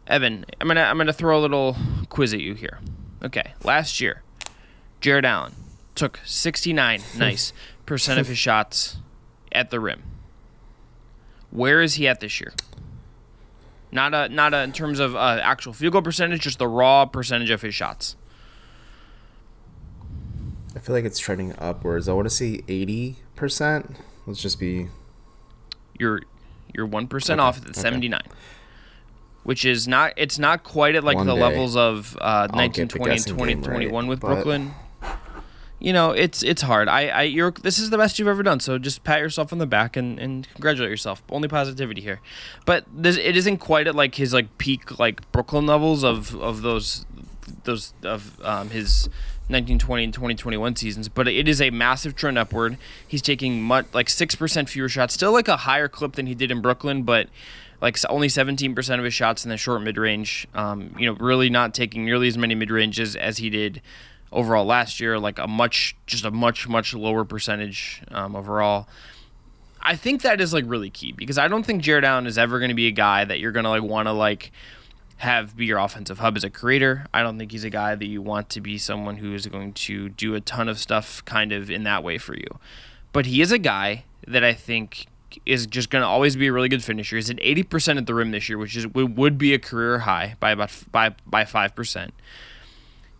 Evan, 0.08 0.46
I'm 0.60 0.68
gonna 0.68 0.82
I'm 0.82 0.98
gonna 0.98 1.14
throw 1.14 1.40
a 1.40 1.42
little 1.42 1.76
quiz 2.10 2.34
at 2.34 2.40
you 2.42 2.54
here. 2.54 2.80
Okay, 3.24 3.54
last 3.64 4.02
year, 4.02 4.22
Jarrett 5.02 5.26
Allen 5.26 5.54
took 5.96 6.20
69 6.26 7.02
nice 7.18 7.54
percent 7.86 8.20
of 8.20 8.28
his 8.28 8.38
shots 8.38 8.98
at 9.52 9.72
the 9.72 9.80
rim. 9.80 10.04
Where 11.56 11.82
is 11.82 11.96
he 11.96 12.08
at 12.08 12.20
this 12.20 12.40
year? 12.40 12.54
Not 13.92 14.14
a 14.14 14.28
not 14.28 14.54
a, 14.54 14.62
in 14.62 14.74
terms 14.74 15.00
of 15.00 15.16
uh, 15.16 15.40
actual 15.42 15.72
field 15.72 15.94
goal 15.94 16.02
percentage, 16.02 16.42
just 16.42 16.60
the 16.60 16.68
raw 16.68 17.06
percentage 17.06 17.50
of 17.50 17.62
his 17.62 17.74
shots. 17.74 18.18
I 20.76 20.80
feel 20.80 20.94
like 20.94 21.06
it's 21.06 21.18
trending 21.20 21.56
upwards. 21.58 22.10
I 22.10 22.14
want 22.14 22.26
to 22.26 22.34
see 22.34 22.64
eighty 22.68 23.18
percent. 23.36 23.96
Let's 24.28 24.42
just 24.42 24.60
be. 24.60 24.88
You're 25.98 26.24
you're 26.74 26.86
one 26.86 27.08
percent 27.08 27.40
okay. 27.40 27.48
off 27.48 27.66
at 27.66 27.74
seventy 27.78 28.10
nine, 28.10 28.22
okay. 28.26 28.36
which 29.44 29.64
is 29.64 29.88
not. 29.88 30.12
It's 30.18 30.38
not 30.38 30.64
quite 30.64 30.96
at 30.96 31.06
like 31.06 31.16
one 31.16 31.28
the 31.28 31.36
day. 31.36 31.42
levels 31.42 31.78
of 31.78 32.18
uh, 32.20 32.50
nineteen 32.54 32.90
twenty 32.90 33.16
and 33.16 33.28
twenty 33.28 33.56
twenty 33.56 33.88
one 33.88 34.08
with 34.08 34.20
Brooklyn 34.20 34.74
you 35.86 35.94
know, 35.94 36.14
it's 36.14 36.42
it's 36.42 36.64
hard. 36.64 36.88
I, 36.90 37.10
I 37.10 37.22
you're 37.22 37.52
this 37.52 37.78
is 37.78 37.92
the 37.92 37.98
best 38.00 38.18
you've 38.18 38.28
ever 38.28 38.42
done. 38.42 38.60
So 38.60 38.80
just 38.80 39.04
pat 39.04 39.20
yourself 39.20 39.54
on 39.54 39.60
the 39.60 39.68
back 39.68 39.96
and, 39.96 40.18
and 40.18 40.48
congratulate 40.54 40.90
yourself. 40.90 41.22
Only 41.30 41.48
positivity 41.48 42.02
here. 42.02 42.22
But 42.66 42.86
this 42.92 43.18
it 43.18 43.38
isn't 43.38 43.60
quite 43.60 43.86
at 43.86 43.94
like 43.94 44.16
his 44.16 44.34
like 44.34 44.58
peak 44.58 44.98
like 44.98 45.32
Brooklyn 45.32 45.68
levels 45.68 46.04
of 46.04 46.34
of 46.42 46.64
those 46.64 47.06
those 47.66 47.94
of 48.02 48.44
um, 48.44 48.72
his 48.72 49.10
1920 49.50 50.06
and 50.06 50.12
2021 50.12 50.76
seasons, 50.76 51.08
but 51.08 51.28
it 51.28 51.48
is 51.48 51.62
a 51.62 51.70
massive 51.70 52.16
trend 52.16 52.40
upward. 52.40 52.80
He's 53.08 53.22
taking 53.22 53.62
much 53.62 53.86
like 53.94 54.10
six 54.10 54.34
percent 54.34 54.70
fewer 54.70 54.90
shots, 54.90 55.14
still 55.14 55.34
like 55.34 55.48
a 55.48 55.58
higher 55.58 55.88
clip 55.88 56.14
than 56.14 56.26
he 56.26 56.34
did 56.34 56.50
in 56.50 56.62
Brooklyn, 56.62 57.04
but 57.04 57.30
like 57.80 57.96
only 58.10 58.28
17% 58.28 58.98
of 58.98 59.04
his 59.04 59.14
shots 59.14 59.44
in 59.44 59.52
the 59.52 59.58
short 59.58 59.84
mid 59.84 59.98
range. 59.98 60.48
Um, 60.56 60.96
you 60.98 61.06
know, 61.06 61.16
really 61.20 61.52
not 61.52 61.76
taking 61.76 62.06
nearly 62.06 62.28
as 62.28 62.40
many 62.40 62.56
mid 62.56 62.72
ranges 62.72 63.16
as 63.16 63.38
he 63.38 63.52
did 63.52 63.84
overall 64.32 64.66
last 64.66 65.00
year, 65.00 65.20
like 65.20 65.40
a 65.40 65.48
much, 65.48 65.96
just 66.06 66.26
a 66.26 66.32
much, 66.32 66.68
much 66.68 66.94
lower 66.94 67.26
percentage 67.26 68.02
um, 68.10 68.36
overall. 68.36 68.88
I 69.82 69.96
think 69.96 70.24
that 70.24 70.42
is 70.42 70.52
like 70.52 70.66
really 70.68 70.90
key 70.90 71.12
because 71.12 71.38
I 71.38 71.48
don't 71.48 71.64
think 71.64 71.84
Jarrett 71.84 72.04
Allen 72.04 72.26
is 72.26 72.38
ever 72.38 72.58
going 72.60 72.70
to 72.70 72.76
be 72.76 72.88
a 72.88 72.92
guy 72.92 73.24
that 73.24 73.40
you're 73.40 73.52
going 73.52 73.66
to 73.66 73.70
like 73.70 73.84
want 73.84 74.08
to 74.08 74.14
like 74.14 74.52
have 75.18 75.56
be 75.56 75.66
your 75.66 75.78
offensive 75.78 76.20
hub 76.20 76.36
as 76.36 76.44
a 76.44 76.50
creator. 76.50 77.06
I 77.14 77.22
don't 77.22 77.38
think 77.38 77.52
he's 77.52 77.64
a 77.64 77.70
guy 77.70 77.96
that 77.96 78.06
you 78.06 78.22
want 78.22 78.50
to 78.50 78.62
be 78.62 78.78
someone 78.78 79.18
who 79.18 79.34
is 79.34 79.46
going 79.48 79.74
to 79.74 80.10
do 80.10 80.36
a 80.36 80.42
ton 80.42 80.68
of 80.68 80.80
stuff 80.80 81.24
kind 81.26 81.52
of 81.52 81.70
in 81.70 81.84
that 81.84 82.04
way 82.04 82.18
for 82.18 82.36
you. 82.36 82.60
But 83.14 83.28
he 83.28 83.42
is 83.42 83.52
a 83.52 83.60
guy 83.60 84.06
that 84.28 84.44
I 84.44 84.54
think 84.54 85.08
is 85.46 85.68
just 85.68 85.90
going 85.90 86.02
to 86.02 86.08
always 86.08 86.36
be 86.36 86.48
a 86.48 86.54
really 86.54 86.70
good 86.70 86.84
finisher. 86.84 87.16
He's 87.16 87.30
at 87.30 87.38
80% 87.38 87.98
at 87.98 88.08
the 88.08 88.14
rim 88.14 88.32
this 88.32 88.50
year, 88.50 88.58
which 88.58 88.76
is 88.76 88.88
would 88.88 89.38
be 89.38 89.54
a 89.54 89.60
career 89.60 90.00
high 90.00 90.36
by 90.40 90.52
about 90.52 90.72
by 90.92 91.16
by 91.26 91.44
5%. 91.44 92.10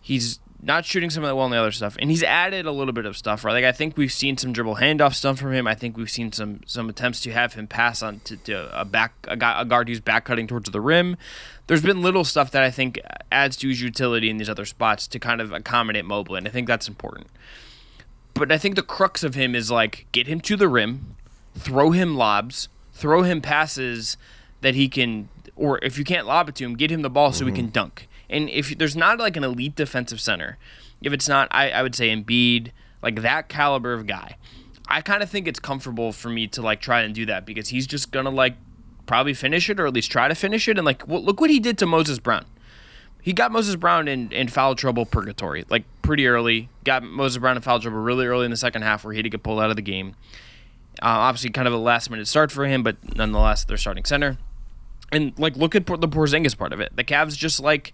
He's 0.00 0.38
not 0.66 0.84
shooting 0.84 1.10
some 1.10 1.22
of 1.22 1.28
that 1.28 1.36
well 1.36 1.46
in 1.46 1.52
the 1.52 1.58
other 1.58 1.70
stuff. 1.70 1.96
And 2.00 2.10
he's 2.10 2.24
added 2.24 2.66
a 2.66 2.72
little 2.72 2.92
bit 2.92 3.06
of 3.06 3.16
stuff, 3.16 3.44
right? 3.44 3.52
Like 3.52 3.64
I 3.64 3.72
think 3.72 3.96
we've 3.96 4.12
seen 4.12 4.36
some 4.36 4.52
dribble 4.52 4.76
handoff 4.76 5.14
stuff 5.14 5.38
from 5.38 5.52
him. 5.52 5.66
I 5.66 5.76
think 5.76 5.96
we've 5.96 6.10
seen 6.10 6.32
some 6.32 6.60
some 6.66 6.88
attempts 6.88 7.20
to 7.22 7.32
have 7.32 7.54
him 7.54 7.68
pass 7.68 8.02
on 8.02 8.20
to, 8.24 8.36
to 8.38 8.80
a 8.80 8.84
back 8.84 9.14
a, 9.28 9.36
guy, 9.36 9.60
a 9.60 9.64
guard 9.64 9.88
who's 9.88 10.00
back 10.00 10.24
cutting 10.24 10.48
towards 10.48 10.68
the 10.70 10.80
rim. 10.80 11.16
There's 11.68 11.82
been 11.82 12.02
little 12.02 12.24
stuff 12.24 12.50
that 12.50 12.64
I 12.64 12.70
think 12.70 13.00
adds 13.30 13.56
to 13.58 13.68
his 13.68 13.80
utility 13.80 14.28
in 14.28 14.38
these 14.38 14.50
other 14.50 14.64
spots 14.64 15.06
to 15.08 15.18
kind 15.18 15.40
of 15.40 15.52
accommodate 15.52 16.04
Mobley, 16.04 16.38
and 16.38 16.48
I 16.48 16.50
think 16.50 16.66
that's 16.66 16.88
important. 16.88 17.28
But 18.34 18.52
I 18.52 18.58
think 18.58 18.74
the 18.74 18.82
crux 18.82 19.22
of 19.22 19.34
him 19.34 19.54
is 19.54 19.70
like 19.70 20.06
get 20.10 20.26
him 20.26 20.40
to 20.42 20.56
the 20.56 20.68
rim, 20.68 21.16
throw 21.54 21.92
him 21.92 22.16
lobs, 22.16 22.68
throw 22.92 23.22
him 23.22 23.40
passes 23.40 24.16
that 24.62 24.74
he 24.74 24.88
can, 24.88 25.28
or 25.54 25.78
if 25.82 25.96
you 25.96 26.04
can't 26.04 26.26
lob 26.26 26.48
it 26.48 26.56
to 26.56 26.64
him, 26.64 26.74
get 26.74 26.90
him 26.90 27.02
the 27.02 27.10
ball 27.10 27.30
mm-hmm. 27.30 27.38
so 27.38 27.44
he 27.44 27.52
mm-hmm. 27.52 27.56
can 27.56 27.70
dunk 27.70 28.08
and 28.28 28.48
if 28.50 28.76
there's 28.76 28.96
not 28.96 29.18
like 29.18 29.36
an 29.36 29.44
elite 29.44 29.76
defensive 29.76 30.20
center, 30.20 30.58
if 31.02 31.12
it's 31.12 31.28
not, 31.28 31.48
I, 31.50 31.70
I 31.70 31.82
would 31.82 31.94
say 31.94 32.14
Embiid, 32.14 32.70
like 33.02 33.22
that 33.22 33.48
caliber 33.48 33.92
of 33.92 34.06
guy, 34.06 34.36
I 34.88 35.00
kind 35.00 35.22
of 35.22 35.30
think 35.30 35.48
it's 35.48 35.58
comfortable 35.58 36.12
for 36.12 36.28
me 36.28 36.46
to 36.48 36.62
like 36.62 36.80
try 36.80 37.02
and 37.02 37.14
do 37.14 37.26
that 37.26 37.44
because 37.44 37.68
he's 37.68 37.86
just 37.86 38.10
gonna 38.10 38.30
like 38.30 38.56
probably 39.06 39.34
finish 39.34 39.70
it 39.70 39.80
or 39.80 39.86
at 39.86 39.94
least 39.94 40.10
try 40.10 40.28
to 40.28 40.34
finish 40.34 40.68
it. 40.68 40.78
And 40.78 40.84
like, 40.84 41.06
well, 41.06 41.22
look 41.22 41.40
what 41.40 41.50
he 41.50 41.60
did 41.60 41.78
to 41.78 41.86
Moses 41.86 42.18
Brown. 42.18 42.44
He 43.22 43.32
got 43.32 43.50
Moses 43.50 43.74
Brown 43.74 44.06
in, 44.06 44.30
in 44.30 44.46
foul 44.46 44.76
trouble 44.76 45.04
purgatory, 45.04 45.64
like 45.68 45.84
pretty 46.02 46.28
early. 46.28 46.68
Got 46.84 47.02
Moses 47.02 47.38
Brown 47.38 47.56
in 47.56 47.62
foul 47.62 47.80
trouble 47.80 47.98
really 47.98 48.26
early 48.26 48.44
in 48.44 48.52
the 48.52 48.56
second 48.56 48.82
half 48.82 49.04
where 49.04 49.12
he 49.12 49.18
had 49.18 49.24
to 49.24 49.30
get 49.30 49.42
pulled 49.42 49.60
out 49.60 49.70
of 49.70 49.76
the 49.76 49.82
game. 49.82 50.14
Uh, 51.02 51.26
obviously, 51.26 51.50
kind 51.50 51.66
of 51.66 51.74
a 51.74 51.78
last 51.78 52.08
minute 52.08 52.28
start 52.28 52.52
for 52.52 52.66
him, 52.66 52.82
but 52.82 52.96
nonetheless, 53.16 53.64
they're 53.64 53.76
starting 53.76 54.04
center. 54.04 54.38
And 55.12 55.38
like, 55.38 55.56
look 55.56 55.74
at 55.74 55.86
the 55.86 56.08
Porzingis 56.08 56.56
part 56.56 56.72
of 56.72 56.80
it. 56.80 56.96
The 56.96 57.04
Cavs 57.04 57.36
just 57.36 57.60
like 57.60 57.92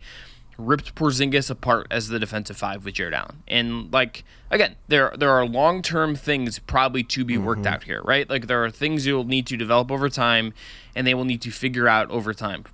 ripped 0.58 0.94
Porzingis 0.94 1.50
apart 1.50 1.86
as 1.90 2.08
the 2.08 2.18
defensive 2.18 2.56
five 2.56 2.84
with 2.84 2.94
Jarrett 2.94 3.14
Allen. 3.14 3.42
And 3.48 3.92
like 3.92 4.24
again, 4.50 4.76
there 4.88 5.12
there 5.16 5.30
are 5.30 5.46
long 5.46 5.82
term 5.82 6.14
things 6.14 6.58
probably 6.58 7.02
to 7.04 7.24
be 7.24 7.38
worked 7.38 7.62
mm-hmm. 7.62 7.74
out 7.74 7.84
here, 7.84 8.02
right? 8.04 8.28
Like 8.28 8.46
there 8.46 8.64
are 8.64 8.70
things 8.70 9.06
you'll 9.06 9.24
need 9.24 9.46
to 9.48 9.56
develop 9.56 9.90
over 9.90 10.08
time, 10.08 10.54
and 10.94 11.06
they 11.06 11.14
will 11.14 11.24
need 11.24 11.42
to 11.42 11.50
figure 11.50 11.88
out 11.88 12.10
over 12.10 12.32
time. 12.32 12.64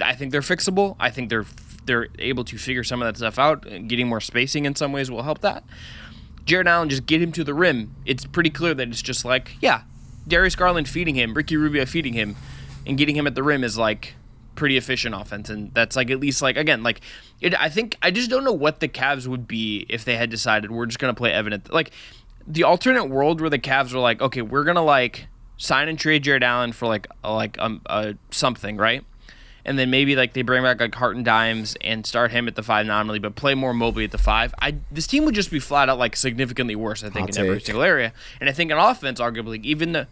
I 0.00 0.14
think 0.14 0.32
they're 0.32 0.40
fixable. 0.40 0.96
I 1.00 1.10
think 1.10 1.30
they're 1.30 1.46
they're 1.86 2.08
able 2.18 2.44
to 2.44 2.58
figure 2.58 2.84
some 2.84 3.02
of 3.02 3.06
that 3.06 3.16
stuff 3.16 3.38
out. 3.38 3.62
Getting 3.88 4.08
more 4.08 4.20
spacing 4.20 4.64
in 4.64 4.74
some 4.74 4.92
ways 4.92 5.10
will 5.10 5.22
help 5.22 5.40
that. 5.40 5.64
Jarrett 6.44 6.66
Allen, 6.66 6.88
just 6.88 7.06
get 7.06 7.20
him 7.20 7.32
to 7.32 7.44
the 7.44 7.52
rim. 7.52 7.94
It's 8.06 8.24
pretty 8.24 8.50
clear 8.50 8.74
that 8.74 8.88
it's 8.88 9.02
just 9.02 9.24
like, 9.24 9.56
yeah, 9.60 9.82
Darius 10.26 10.56
Garland 10.56 10.88
feeding 10.88 11.14
him, 11.14 11.34
Ricky 11.34 11.56
Rubio 11.56 11.84
feeding 11.84 12.14
him, 12.14 12.36
and 12.88 12.96
getting 12.98 13.14
him 13.14 13.26
at 13.26 13.34
the 13.34 13.42
rim 13.42 13.62
is 13.62 13.78
like 13.78 14.14
pretty 14.54 14.76
efficient 14.76 15.14
offense, 15.14 15.50
and 15.50 15.72
that's 15.74 15.94
like 15.94 16.10
at 16.10 16.18
least 16.18 16.42
like 16.42 16.56
again 16.56 16.82
like 16.82 17.00
it. 17.40 17.54
I 17.54 17.68
think 17.68 17.96
I 18.02 18.10
just 18.10 18.30
don't 18.30 18.42
know 18.42 18.52
what 18.52 18.80
the 18.80 18.88
Cavs 18.88 19.26
would 19.28 19.46
be 19.46 19.86
if 19.88 20.04
they 20.04 20.16
had 20.16 20.30
decided 20.30 20.70
we're 20.70 20.86
just 20.86 20.98
gonna 20.98 21.14
play 21.14 21.32
evident 21.32 21.72
like 21.72 21.92
the 22.46 22.64
alternate 22.64 23.04
world 23.04 23.40
where 23.40 23.50
the 23.50 23.58
Cavs 23.58 23.92
were 23.92 24.00
like 24.00 24.20
okay 24.20 24.42
we're 24.42 24.64
gonna 24.64 24.82
like 24.82 25.28
sign 25.58 25.88
and 25.88 25.98
trade 25.98 26.24
Jarrett 26.24 26.42
Allen 26.42 26.72
for 26.72 26.86
like 26.86 27.06
a, 27.22 27.32
like 27.32 27.56
um 27.60 27.82
a 27.86 28.14
something 28.30 28.76
right. 28.76 29.04
And 29.64 29.78
then 29.78 29.90
maybe 29.90 30.16
like 30.16 30.32
they 30.32 30.40
bring 30.40 30.62
back 30.62 30.80
like 30.80 30.94
Hartenstein 30.94 31.66
and 31.82 32.06
start 32.06 32.30
him 32.30 32.48
at 32.48 32.54
the 32.54 32.62
five 32.62 32.86
nominally, 32.86 33.18
but 33.18 33.34
play 33.34 33.54
more 33.54 33.74
Mobley 33.74 34.04
at 34.04 34.12
the 34.12 34.18
five. 34.18 34.54
I 34.62 34.76
this 34.90 35.06
team 35.06 35.26
would 35.26 35.34
just 35.34 35.50
be 35.50 35.60
flat 35.60 35.90
out 35.90 35.98
like 35.98 36.16
significantly 36.16 36.74
worse. 36.74 37.04
I 37.04 37.10
think 37.10 37.28
in 37.28 37.34
take. 37.34 37.44
every 37.44 37.60
single 37.60 37.82
area, 37.82 38.14
and 38.40 38.48
I 38.48 38.52
think 38.52 38.70
in 38.70 38.78
offense, 38.78 39.20
arguably 39.20 39.62
even 39.64 39.92
the 39.92 40.08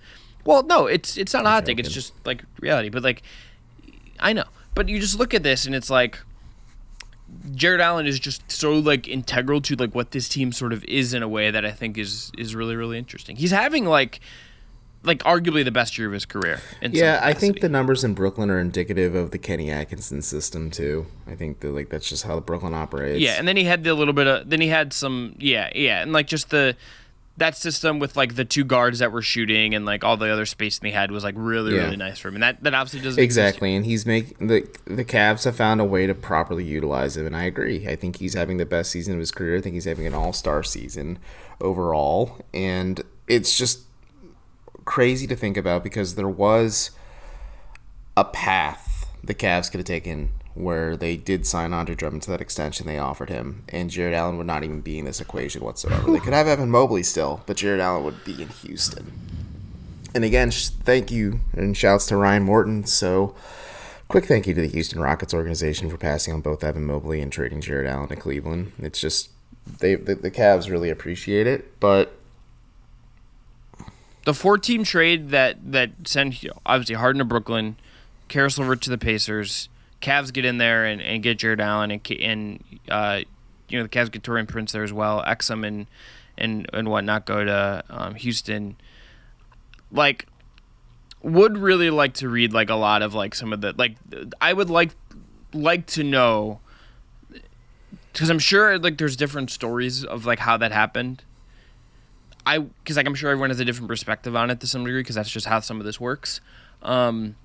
well, 0.46 0.62
no, 0.62 0.86
it's 0.86 1.16
it's 1.16 1.34
not 1.34 1.44
a 1.44 1.48
hot 1.48 1.66
take. 1.66 1.78
It's 1.78 1.92
just 1.92 2.12
like 2.24 2.44
reality. 2.60 2.88
But 2.88 3.02
like, 3.02 3.22
I 4.20 4.32
know, 4.32 4.44
but 4.74 4.88
you 4.88 5.00
just 5.00 5.18
look 5.18 5.34
at 5.34 5.42
this 5.42 5.66
and 5.66 5.74
it's 5.74 5.90
like 5.90 6.18
Jarrett 7.54 7.80
Allen 7.80 8.06
is 8.06 8.18
just 8.18 8.50
so 8.50 8.72
like 8.74 9.08
integral 9.08 9.60
to 9.62 9.76
like 9.76 9.94
what 9.94 10.12
this 10.12 10.28
team 10.28 10.52
sort 10.52 10.72
of 10.72 10.84
is 10.84 11.14
in 11.14 11.22
a 11.22 11.28
way 11.28 11.50
that 11.50 11.64
I 11.64 11.72
think 11.72 11.98
is 11.98 12.30
is 12.38 12.54
really 12.54 12.76
really 12.76 12.98
interesting. 12.98 13.36
He's 13.36 13.50
having 13.50 13.84
like 13.84 14.20
like 15.02 15.22
arguably 15.22 15.64
the 15.64 15.70
best 15.70 15.96
year 15.96 16.08
of 16.08 16.12
his 16.12 16.26
career. 16.26 16.60
yeah, 16.82 17.20
I 17.22 17.32
think 17.32 17.60
the 17.60 17.68
numbers 17.68 18.02
in 18.02 18.14
Brooklyn 18.14 18.50
are 18.50 18.58
indicative 18.58 19.14
of 19.14 19.30
the 19.30 19.38
Kenny 19.38 19.70
Atkinson 19.70 20.20
system 20.20 20.70
too. 20.70 21.06
I 21.26 21.36
think 21.36 21.60
that 21.60 21.68
like 21.68 21.88
that's 21.88 22.08
just 22.08 22.24
how 22.24 22.34
the 22.34 22.40
Brooklyn 22.40 22.74
operates. 22.74 23.20
Yeah, 23.20 23.34
and 23.38 23.46
then 23.46 23.56
he 23.56 23.64
had 23.64 23.84
the 23.84 23.94
little 23.94 24.14
bit 24.14 24.26
of 24.26 24.50
then 24.50 24.60
he 24.60 24.68
had 24.68 24.92
some 24.92 25.36
yeah 25.38 25.70
yeah 25.74 26.02
and 26.02 26.12
like 26.12 26.26
just 26.26 26.50
the 26.50 26.76
that 27.38 27.56
system 27.56 27.98
with 27.98 28.16
like 28.16 28.34
the 28.36 28.44
two 28.44 28.64
guards 28.64 28.98
that 29.00 29.12
were 29.12 29.20
shooting 29.22 29.74
and 29.74 29.84
like 29.84 30.02
all 30.02 30.16
the 30.16 30.28
other 30.32 30.46
space 30.46 30.78
they 30.78 30.90
had 30.90 31.10
was 31.10 31.22
like 31.22 31.34
really 31.36 31.74
Yeah. 31.74 31.82
really 31.84 31.96
nice 31.96 32.18
for 32.18 32.28
him. 32.28 32.34
And 32.36 32.42
that 32.42 32.62
that 32.64 32.72
obviously 32.74 33.00
doesn't 33.00 33.22
Exactly, 33.22 33.74
and 33.74 33.84
he's 33.84 34.06
making 34.06 34.46
the 34.46 34.66
the 34.86 35.04
Cavs 35.04 35.44
have 35.44 35.56
found 35.56 35.80
a 35.80 35.84
way 35.84 36.06
to 36.06 36.14
properly 36.14 36.64
utilize 36.64 37.16
him, 37.16 37.26
and 37.26 37.36
I 37.36 37.44
agree. 37.44 37.86
I 37.86 37.94
think 37.96 38.16
he's 38.16 38.34
having 38.34 38.56
the 38.56 38.66
best 38.66 38.90
season 38.90 39.14
of 39.14 39.20
his 39.20 39.30
career. 39.30 39.58
I 39.58 39.60
think 39.60 39.74
he's 39.74 39.84
having 39.84 40.06
an 40.06 40.14
All 40.14 40.32
Star 40.32 40.62
season 40.62 41.18
overall, 41.60 42.38
and 42.54 43.02
it's 43.28 43.56
just 43.56 43.80
crazy 44.84 45.26
to 45.26 45.36
think 45.36 45.56
about 45.56 45.82
because 45.82 46.14
there 46.14 46.28
was 46.28 46.90
a 48.16 48.24
path 48.24 49.06
the 49.22 49.34
Cavs 49.34 49.70
could 49.70 49.78
have 49.78 49.86
taken 49.86 50.30
where 50.56 50.96
they 50.96 51.16
did 51.16 51.46
sign 51.46 51.74
Andre 51.74 51.94
Drummond 51.94 52.22
to 52.22 52.30
that 52.30 52.40
extension 52.40 52.86
they 52.86 52.98
offered 52.98 53.28
him, 53.28 53.62
and 53.68 53.90
Jarrett 53.90 54.14
Allen 54.14 54.38
would 54.38 54.46
not 54.46 54.64
even 54.64 54.80
be 54.80 54.98
in 54.98 55.04
this 55.04 55.20
equation 55.20 55.62
whatsoever. 55.62 56.10
they 56.10 56.18
could 56.18 56.32
have 56.32 56.48
Evan 56.48 56.70
Mobley 56.70 57.02
still, 57.02 57.42
but 57.46 57.58
Jarrett 57.58 57.80
Allen 57.80 58.04
would 58.04 58.24
be 58.24 58.40
in 58.40 58.48
Houston. 58.48 59.12
And 60.14 60.24
again, 60.24 60.50
sh- 60.50 60.68
thank 60.68 61.10
you 61.10 61.40
and 61.52 61.76
shouts 61.76 62.06
to 62.06 62.16
Ryan 62.16 62.44
Morton. 62.44 62.86
So, 62.86 63.34
quick 64.08 64.24
thank 64.24 64.46
you 64.46 64.54
to 64.54 64.62
the 64.62 64.68
Houston 64.68 64.98
Rockets 64.98 65.34
organization 65.34 65.90
for 65.90 65.98
passing 65.98 66.32
on 66.32 66.40
both 66.40 66.64
Evan 66.64 66.86
Mobley 66.86 67.20
and 67.20 67.30
trading 67.30 67.60
Jarrett 67.60 67.86
Allen 67.86 68.08
to 68.08 68.16
Cleveland. 68.16 68.72
It's 68.78 69.00
just 69.00 69.28
they 69.78 69.94
the, 69.94 70.14
the 70.14 70.30
Cavs 70.30 70.70
really 70.70 70.88
appreciate 70.88 71.46
it, 71.46 71.78
but 71.80 72.14
the 74.24 74.32
four 74.32 74.56
team 74.56 74.84
trade 74.84 75.28
that 75.30 75.58
that 75.72 75.90
sent 76.04 76.42
obviously 76.64 76.94
Harden 76.94 77.18
to 77.18 77.24
Brooklyn, 77.26 77.76
Caris 78.28 78.58
LeVert 78.58 78.80
to 78.82 78.90
the 78.90 78.98
Pacers, 78.98 79.68
Cavs 80.00 80.32
get 80.32 80.44
in 80.44 80.58
there 80.58 80.84
and, 80.84 81.00
and 81.00 81.22
get 81.22 81.38
Jarrett 81.38 81.60
Allen 81.60 81.90
and 81.90 82.10
and 82.20 82.64
uh, 82.88 83.20
you 83.68 83.78
know 83.78 83.84
the 83.84 83.88
Cavs 83.88 84.10
get 84.10 84.22
Taurean 84.22 84.48
Prince 84.48 84.72
there 84.72 84.84
as 84.84 84.92
well, 84.92 85.22
Exum 85.24 85.66
and 85.66 85.86
and 86.38 86.68
and 86.72 86.88
whatnot 86.88 87.26
go 87.26 87.44
to 87.44 87.84
um, 87.88 88.14
Houston. 88.14 88.76
Like, 89.90 90.26
would 91.22 91.58
really 91.58 91.90
like 91.90 92.14
to 92.14 92.28
read 92.28 92.52
like 92.52 92.70
a 92.70 92.74
lot 92.74 93.02
of 93.02 93.14
like 93.14 93.34
some 93.34 93.52
of 93.52 93.60
the 93.60 93.74
like 93.76 93.96
I 94.40 94.52
would 94.52 94.70
like 94.70 94.90
like 95.52 95.86
to 95.86 96.04
know 96.04 96.60
because 98.12 98.30
I'm 98.30 98.38
sure 98.38 98.78
like 98.78 98.98
there's 98.98 99.16
different 99.16 99.50
stories 99.50 100.04
of 100.04 100.26
like 100.26 100.38
how 100.38 100.56
that 100.56 100.72
happened. 100.72 101.22
I 102.44 102.58
because 102.58 102.96
like 102.96 103.06
I'm 103.06 103.14
sure 103.14 103.30
everyone 103.30 103.50
has 103.50 103.60
a 103.60 103.64
different 103.64 103.88
perspective 103.88 104.36
on 104.36 104.50
it 104.50 104.60
to 104.60 104.66
some 104.66 104.84
degree 104.84 105.00
because 105.00 105.16
that's 105.16 105.30
just 105.30 105.46
how 105.46 105.60
some 105.60 105.80
of 105.80 105.86
this 105.86 105.98
works. 105.98 106.40
Um, 106.82 107.36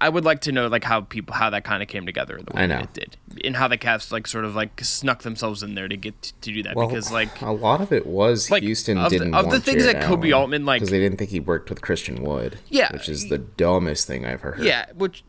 I 0.00 0.08
would 0.08 0.24
like 0.24 0.40
to 0.42 0.52
know 0.52 0.66
like 0.66 0.84
how 0.84 1.02
people 1.02 1.34
how 1.34 1.50
that 1.50 1.64
kind 1.64 1.82
of 1.82 1.88
came 1.88 2.04
together 2.04 2.38
the 2.44 2.54
way 2.54 2.64
it 2.64 2.92
did, 2.92 3.16
and 3.44 3.56
how 3.56 3.68
the 3.68 3.78
Cavs 3.78 4.10
like 4.12 4.26
sort 4.26 4.44
of 4.44 4.54
like 4.56 4.82
snuck 4.84 5.22
themselves 5.22 5.62
in 5.62 5.74
there 5.76 5.88
to 5.88 5.96
get 5.96 6.20
to 6.22 6.52
do 6.52 6.62
that 6.64 6.74
well, 6.76 6.88
because 6.88 7.12
like 7.12 7.40
a 7.40 7.52
lot 7.52 7.80
of 7.80 7.92
it 7.92 8.04
was 8.06 8.50
like, 8.50 8.62
Houston 8.62 8.98
of 8.98 9.10
didn't 9.10 9.34
of 9.34 9.50
the 9.50 9.60
things 9.60 9.84
Jared 9.84 9.96
that 9.96 10.04
Kobe 10.04 10.28
Allen 10.30 10.42
Altman, 10.42 10.64
like- 10.66 10.80
because 10.80 10.90
they 10.90 10.98
didn't 10.98 11.18
think 11.18 11.30
he 11.30 11.40
worked 11.40 11.70
with 11.70 11.80
Christian 11.80 12.22
Wood. 12.24 12.58
Yeah. 12.68 12.92
which 12.92 13.08
is 13.08 13.28
the 13.28 13.38
dumbest 13.38 14.06
thing 14.06 14.26
I've 14.26 14.40
heard. 14.40 14.58
yeah, 14.60 14.86
which 14.94 15.22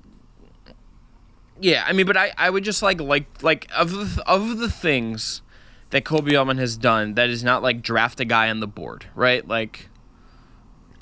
yeah, 1.59 1.83
I 1.87 1.93
mean, 1.93 2.05
but 2.05 2.17
I 2.17 2.33
I 2.37 2.49
would 2.49 2.63
just 2.63 2.81
like 2.81 2.99
like 2.99 3.41
like 3.43 3.67
of 3.75 3.91
the 3.91 4.23
of 4.27 4.57
the 4.57 4.69
things 4.69 5.41
that 5.91 6.03
Koby 6.03 6.37
Altman 6.37 6.57
has 6.57 6.75
done 6.75 7.13
that 7.13 7.29
is 7.29 7.43
not 7.43 7.63
like 7.63 7.81
draft 7.81 8.19
a 8.19 8.25
guy 8.25 8.49
on 8.49 8.59
the 8.59 8.67
board, 8.67 9.05
right? 9.15 9.47
Like, 9.47 9.87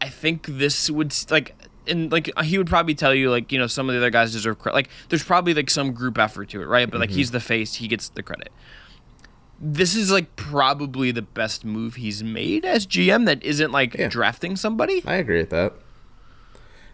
I 0.02 0.10
think 0.10 0.46
this 0.46 0.90
would 0.92 1.16
like. 1.32 1.56
And 1.88 2.12
like 2.12 2.30
he 2.44 2.58
would 2.58 2.68
probably 2.68 2.96
tell 2.96 3.14
you 3.14 3.30
like 3.30 3.52
you 3.52 3.60
know 3.60 3.68
some 3.68 3.90
of 3.90 3.94
the 3.94 4.00
other 4.00 4.10
guys 4.10 4.32
deserve 4.32 4.60
credit 4.60 4.76
like 4.76 4.90
there's 5.10 5.24
probably 5.24 5.54
like 5.54 5.70
some 5.70 5.92
group 5.92 6.18
effort 6.18 6.50
to 6.50 6.62
it 6.62 6.66
right 6.66 6.90
but 6.90 7.00
like 7.00 7.10
he's 7.10 7.32
the 7.32 7.40
face 7.40 7.76
he 7.76 7.88
gets 7.88 8.08
the 8.10 8.24
credit 8.24 8.52
this 9.60 9.96
is 9.96 10.12
like 10.12 10.36
probably 10.36 11.12
the 11.12 11.22
best 11.22 11.64
move 11.64 11.96
he's 11.96 12.24
made 12.24 12.66
as 12.66 12.86
GM 12.88 13.26
that 13.26 13.42
isn't 13.44 13.72
like 13.72 13.94
Yeah. 13.96 14.08
drafting 14.10 14.56
somebody 14.56 15.02
I 15.06 15.16
agree 15.16 15.40
with 15.40 15.50
that. 15.52 15.74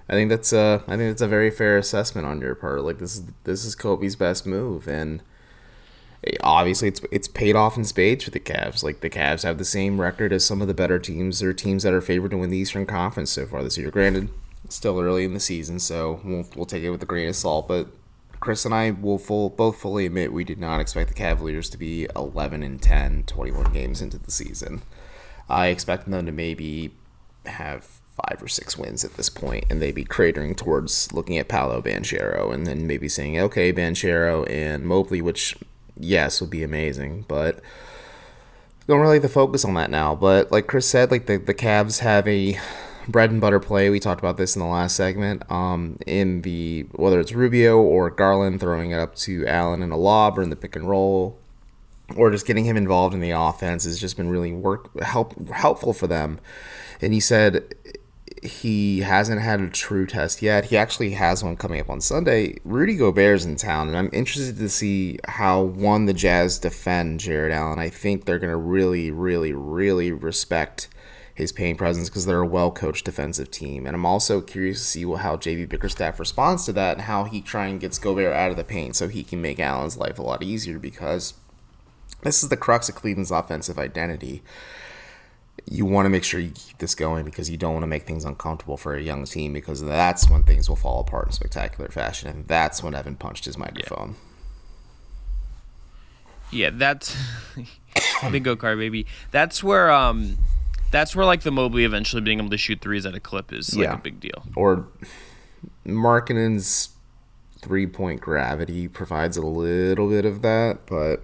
I 0.08 0.13
think 0.13 0.30
that's 0.30 0.52
uh 0.54 0.82
I 0.88 0.97
think 0.97 1.12
that's 1.12 1.21
a 1.21 1.28
very 1.28 1.52
fair 1.52 1.78
assessment 1.78 2.25
on 2.28 2.41
your 2.41 2.56
part. 2.56 2.82
Like 2.82 2.97
this 2.99 3.15
is 3.15 3.23
this 3.43 3.65
is 3.65 3.75
Koby's 3.75 4.15
best 4.15 4.45
move 4.47 4.88
and 4.88 5.21
eh, 6.25 6.36
obviously 6.43 6.88
it's 6.88 7.02
it's 7.12 7.28
paid 7.28 7.56
off 7.56 7.78
in 7.78 7.86
spades 7.86 8.23
for 8.23 8.32
the 8.32 8.39
Cavs. 8.39 8.84
Like 8.84 9.02
the 9.02 9.10
Cavs 9.10 9.43
have 9.43 9.58
the 9.60 9.65
same 9.65 10.02
record 10.02 10.34
as 10.34 10.43
some 10.45 10.62
of 10.62 10.67
the 10.67 10.73
better 10.73 10.99
teams 10.99 11.41
or 11.43 11.54
teams 11.54 11.84
that 11.84 11.93
are 11.93 12.02
favored 12.02 12.32
to 12.32 12.38
win 12.38 12.49
the 12.49 12.58
Eastern 12.58 12.86
Conference 12.88 13.30
so 13.32 13.45
far 13.45 13.63
this 13.63 13.78
year. 13.78 13.91
Granted, 13.91 14.30
still 14.67 14.99
early 14.99 15.23
in 15.23 15.33
the 15.33 15.39
season, 15.39 15.79
so 15.79 16.19
we'll 16.23 16.47
we'll 16.55 16.65
take 16.65 16.83
it 16.83 16.89
with 16.89 17.03
a 17.03 17.05
grain 17.05 17.29
of 17.29 17.35
salt, 17.35 17.67
but 17.67 17.87
Chris 18.39 18.65
and 18.65 18.73
I 18.73 18.91
will 18.91 19.17
full, 19.17 19.49
both 19.49 19.77
fully 19.77 20.05
admit 20.05 20.31
we 20.31 20.43
did 20.43 20.59
not 20.59 20.79
expect 20.79 21.09
the 21.09 21.13
Cavaliers 21.13 21.69
to 21.71 21.77
be 21.77 22.07
11 22.15 22.63
and 22.63 22.81
10 22.81 23.23
21 23.23 23.73
games 23.73 24.01
into 24.01 24.17
the 24.17 24.31
season. 24.31 24.81
I 25.49 25.67
expect 25.67 26.09
them 26.09 26.25
to 26.25 26.31
maybe 26.31 26.93
have 27.45 27.83
five 27.83 28.41
or 28.41 28.47
six 28.47 28.77
wins 28.77 29.03
at 29.03 29.15
this 29.15 29.29
point, 29.29 29.65
and 29.69 29.81
they'd 29.81 29.95
be 29.95 30.05
cratering 30.05 30.55
towards 30.55 31.11
looking 31.11 31.37
at 31.37 31.47
Paolo 31.47 31.81
Banchero 31.81 32.53
and 32.53 32.65
then 32.65 32.87
maybe 32.87 33.09
saying, 33.09 33.39
okay, 33.39 33.73
Banchero 33.73 34.49
and 34.49 34.85
Mobley, 34.85 35.21
which, 35.21 35.57
yes, 35.97 36.39
would 36.39 36.49
be 36.49 36.63
amazing, 36.63 37.25
but 37.27 37.59
don't 38.87 39.01
really 39.01 39.17
have 39.17 39.23
to 39.23 39.29
focus 39.29 39.65
on 39.65 39.73
that 39.75 39.89
now. 39.89 40.15
But 40.15 40.51
like 40.51 40.67
Chris 40.67 40.87
said, 40.87 41.11
like 41.11 41.25
the, 41.25 41.37
the 41.37 41.53
Cavs 41.53 41.99
have 41.99 42.27
a 42.27 42.59
bread 43.07 43.31
and 43.31 43.41
butter 43.41 43.59
play. 43.59 43.89
We 43.89 43.99
talked 43.99 44.21
about 44.21 44.38
this 44.38 44.55
in 44.55 44.62
the 44.62 44.67
last 44.67 44.95
segment. 44.95 45.49
Um, 45.51 45.97
in 46.05 46.41
the 46.41 46.88
whether 46.91 47.19
it's 47.19 47.33
Rubio 47.33 47.77
or 47.77 48.09
Garland 48.09 48.59
throwing 48.59 48.91
it 48.91 48.99
up 48.99 49.15
to 49.15 49.45
Allen 49.47 49.81
in 49.81 49.91
a 49.91 49.97
lob 49.97 50.38
or 50.38 50.41
in 50.41 50.49
the 50.49 50.55
pick 50.55 50.75
and 50.75 50.88
roll, 50.88 51.38
or 52.15 52.31
just 52.31 52.45
getting 52.45 52.65
him 52.65 52.77
involved 52.77 53.13
in 53.13 53.21
the 53.21 53.31
offense 53.31 53.83
has 53.83 53.99
just 53.99 54.17
been 54.17 54.29
really 54.29 54.51
work 54.51 54.89
help 55.01 55.49
helpful 55.49 55.93
for 55.93 56.07
them. 56.07 56.39
And 57.01 57.13
he 57.13 57.19
said 57.19 57.73
he 58.43 59.01
hasn't 59.01 59.41
had 59.41 59.59
a 59.59 59.69
true 59.69 60.05
test 60.05 60.41
yet. 60.41 60.65
He 60.65 60.77
actually 60.77 61.12
has 61.12 61.43
one 61.43 61.55
coming 61.55 61.81
up 61.81 61.89
on 61.89 62.01
Sunday. 62.01 62.57
Rudy 62.63 62.95
Gobert's 62.95 63.45
in 63.45 63.55
town, 63.55 63.88
and 63.88 63.97
I'm 63.97 64.09
interested 64.13 64.57
to 64.57 64.69
see 64.69 65.19
how 65.27 65.62
one 65.62 66.05
the 66.05 66.13
Jazz 66.13 66.59
defend 66.59 67.19
Jarrett 67.19 67.51
Allen. 67.51 67.79
I 67.79 67.89
think 67.89 68.25
they're 68.25 68.39
going 68.39 68.51
to 68.51 68.57
really, 68.57 69.12
really, 69.12 69.53
really 69.53 70.12
respect 70.12 70.88
his 71.39 71.54
paint 71.54 71.78
presence 71.78 72.10
because 72.10 72.25
they're 72.25 72.41
a 72.41 72.45
well 72.45 72.69
coached 72.69 73.06
defensive 73.06 73.49
team. 73.49 73.88
And 73.88 73.95
I'm 73.95 74.06
also 74.06 74.41
curious 74.41 74.80
to 74.80 74.86
see 74.86 75.02
how 75.04 75.38
JB 75.38 75.69
Bickerstaff 75.69 76.19
responds 76.19 76.65
to 76.65 76.73
that 76.73 76.97
and 76.97 77.02
how 77.04 77.23
he 77.23 77.39
try 77.39 77.67
and 77.67 77.80
gets 77.80 77.97
Gobert 77.97 78.34
out 78.34 78.52
of 78.52 78.58
the 78.58 78.65
paint 78.65 78.97
so 78.97 79.08
he 79.08 79.23
can 79.23 79.41
make 79.41 79.58
Allen's 79.58 79.95
life 79.95 80.19
a 80.19 80.21
lot 80.21 80.43
easier 80.43 80.78
because 80.78 81.36
this 82.23 82.43
is 82.43 82.49
the 82.49 82.58
crux 82.58 82.89
of 82.89 82.95
Cleveland's 82.95 83.32
offensive 83.32 83.80
identity. 83.80 84.43
You 85.65 85.86
want 85.86 86.08
to 86.08 86.10
make 86.10 86.25
sure 86.25 86.41
you 86.41 86.52
keep 86.52 86.80
this 86.80 86.93
going 86.93 87.23
because 87.23 87.49
you 87.49 87.56
don't 87.56 87.71
want 87.71 87.84
to 87.84 87.88
make 87.88 88.06
things 88.06 88.25
uncomfortable 88.25 88.75
for 88.75 88.95
a 88.95 89.02
young 89.02 89.23
team 89.23 89.54
because 89.54 89.82
that's 89.82 90.30
when 90.30 90.43
things 90.43 90.67
will 90.67 90.75
fall 90.75 90.99
apart 90.99 91.28
in 91.28 91.32
spectacular 91.32 91.89
fashion. 91.89 92.28
And 92.28 92.47
that's 92.49 92.84
when 92.84 92.93
Evan 92.93 93.15
punched 93.15 93.45
his 93.45 93.58
microphone. 93.58 94.17
Yeah, 96.52 96.71
that's 96.73 97.15
big 98.30 98.43
go 98.43 98.58
kart 98.58 98.78
baby. 98.78 99.06
That's 99.32 99.63
where 99.63 99.89
um 99.89 100.38
that's 100.91 101.15
where 101.15 101.25
like 101.25 101.41
the 101.41 101.52
Mobley 101.52 101.84
eventually 101.86 102.21
being 102.21 102.39
able 102.39 102.49
to 102.49 102.58
shoot 102.58 102.82
threes 102.82 103.06
at 103.06 103.15
a 103.15 103.19
clip 103.19 103.52
is 103.54 103.75
like 103.75 103.86
Yeah. 103.86 103.93
a 103.93 103.97
big 103.97 104.19
deal. 104.19 104.43
Or 104.56 104.88
Markkanen's 105.86 106.89
three 107.60 107.88
point 107.88 108.21
gravity 108.21 108.88
provides 108.88 109.38
a 109.38 109.41
little 109.41 110.10
bit 110.10 110.25
of 110.25 110.41
that, 110.41 110.86
but 110.86 111.23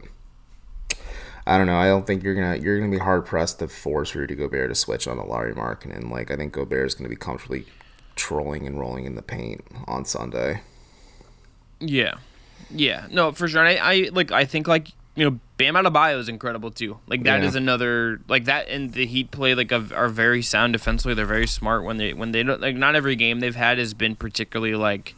I 1.47 1.58
don't 1.58 1.67
know. 1.67 1.78
I 1.78 1.86
don't 1.88 2.08
think 2.08 2.23
you're 2.23 2.36
gonna 2.36 2.58
you're 2.58 2.80
gonna 2.80 2.91
be 2.91 2.97
hard 2.97 3.25
pressed 3.25 3.60
to 3.60 3.67
force 3.67 4.15
Rudy 4.15 4.36
Gobert 4.36 4.69
to 4.69 4.75
switch 4.75 5.08
on 5.08 5.17
a 5.17 5.25
Lauri 5.25 5.54
Markkanen. 5.54 6.10
Like 6.10 6.32
I 6.32 6.36
think 6.36 6.54
Gobert 6.54 6.88
is 6.88 6.95
gonna 6.95 7.10
be 7.10 7.15
comfortably 7.15 7.65
trolling 8.15 8.65
and 8.65 8.80
rolling 8.80 9.06
in 9.06 9.15
the 9.15 9.21
paint 9.21 9.63
on 9.88 10.06
Sunday. 10.06 10.62
Yeah. 11.80 12.15
Yeah. 12.71 13.08
No, 13.12 13.32
for 13.32 13.47
sure. 13.47 13.63
And 13.63 13.78
I, 13.80 13.91
I 14.06 14.10
like 14.12 14.32
I 14.32 14.45
think 14.45 14.67
like 14.67 14.89
you 15.15 15.30
know, 15.30 15.39
Bam 15.58 15.75
Adebayo 15.75 16.19
is 16.19 16.28
incredible 16.28 16.71
too. 16.71 16.99
Like 17.08 17.23
that 17.23 17.43
is 17.43 17.54
Yeah. 17.56 17.62
another 17.62 18.19
like 18.28 18.45
that 18.45 18.67
and 18.67 18.91
the 18.93 19.06
Heat 19.06 19.32
play 19.32 19.56
like 19.56 19.71
a, 19.71 19.84
are 19.95 20.10
very 20.10 20.41
sound 20.41 20.73
defensively. 20.73 21.13
They're 21.13 21.25
very 21.25 21.47
smart 21.47 21.84
when 21.84 21.97
they 21.97 22.13
when 22.13 22.32
they 22.34 22.43
don't 22.43 22.60
like 22.62 22.75
not 22.75 22.95
every 22.95 23.15
game 23.15 23.39
they've 23.39 23.56
had 23.56 23.78
has 23.78 23.93
been 23.93 24.15
particularly 24.15 24.75
like 24.75 25.15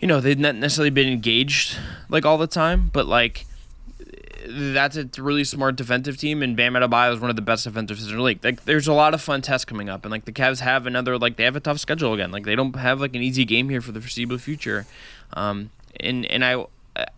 you 0.00 0.08
know, 0.08 0.20
they've 0.20 0.38
not 0.38 0.56
necessarily 0.56 0.90
been 0.90 1.08
engaged 1.08 1.76
like 2.08 2.24
all 2.24 2.36
the 2.38 2.46
time, 2.48 2.90
but 2.92 3.06
like 3.06 3.46
that's 4.48 4.96
a 4.96 5.08
really 5.18 5.44
smart 5.44 5.76
defensive 5.76 6.16
team, 6.16 6.42
and 6.42 6.56
Bam 6.56 6.74
Adebayo 6.74 7.14
is 7.14 7.20
one 7.20 7.30
of 7.30 7.36
the 7.36 7.42
best 7.42 7.66
defensives 7.66 8.08
in 8.10 8.16
the 8.16 8.20
league. 8.22 8.44
Like, 8.44 8.64
there's 8.64 8.88
a 8.88 8.92
lot 8.92 9.14
of 9.14 9.22
fun 9.22 9.40
tests 9.40 9.64
coming 9.64 9.88
up, 9.88 10.04
and 10.04 10.10
like 10.10 10.24
the 10.24 10.32
Cavs 10.32 10.58
have 10.58 10.84
another 10.86 11.16
like 11.16 11.36
they 11.36 11.44
have 11.44 11.54
a 11.54 11.60
tough 11.60 11.78
schedule 11.78 12.12
again. 12.12 12.32
Like 12.32 12.44
they 12.44 12.56
don't 12.56 12.74
have 12.74 13.00
like 13.00 13.14
an 13.14 13.22
easy 13.22 13.44
game 13.44 13.68
here 13.68 13.80
for 13.80 13.92
the 13.92 14.00
foreseeable 14.00 14.38
future, 14.38 14.86
um, 15.34 15.70
and 16.00 16.26
and 16.26 16.44
I 16.44 16.66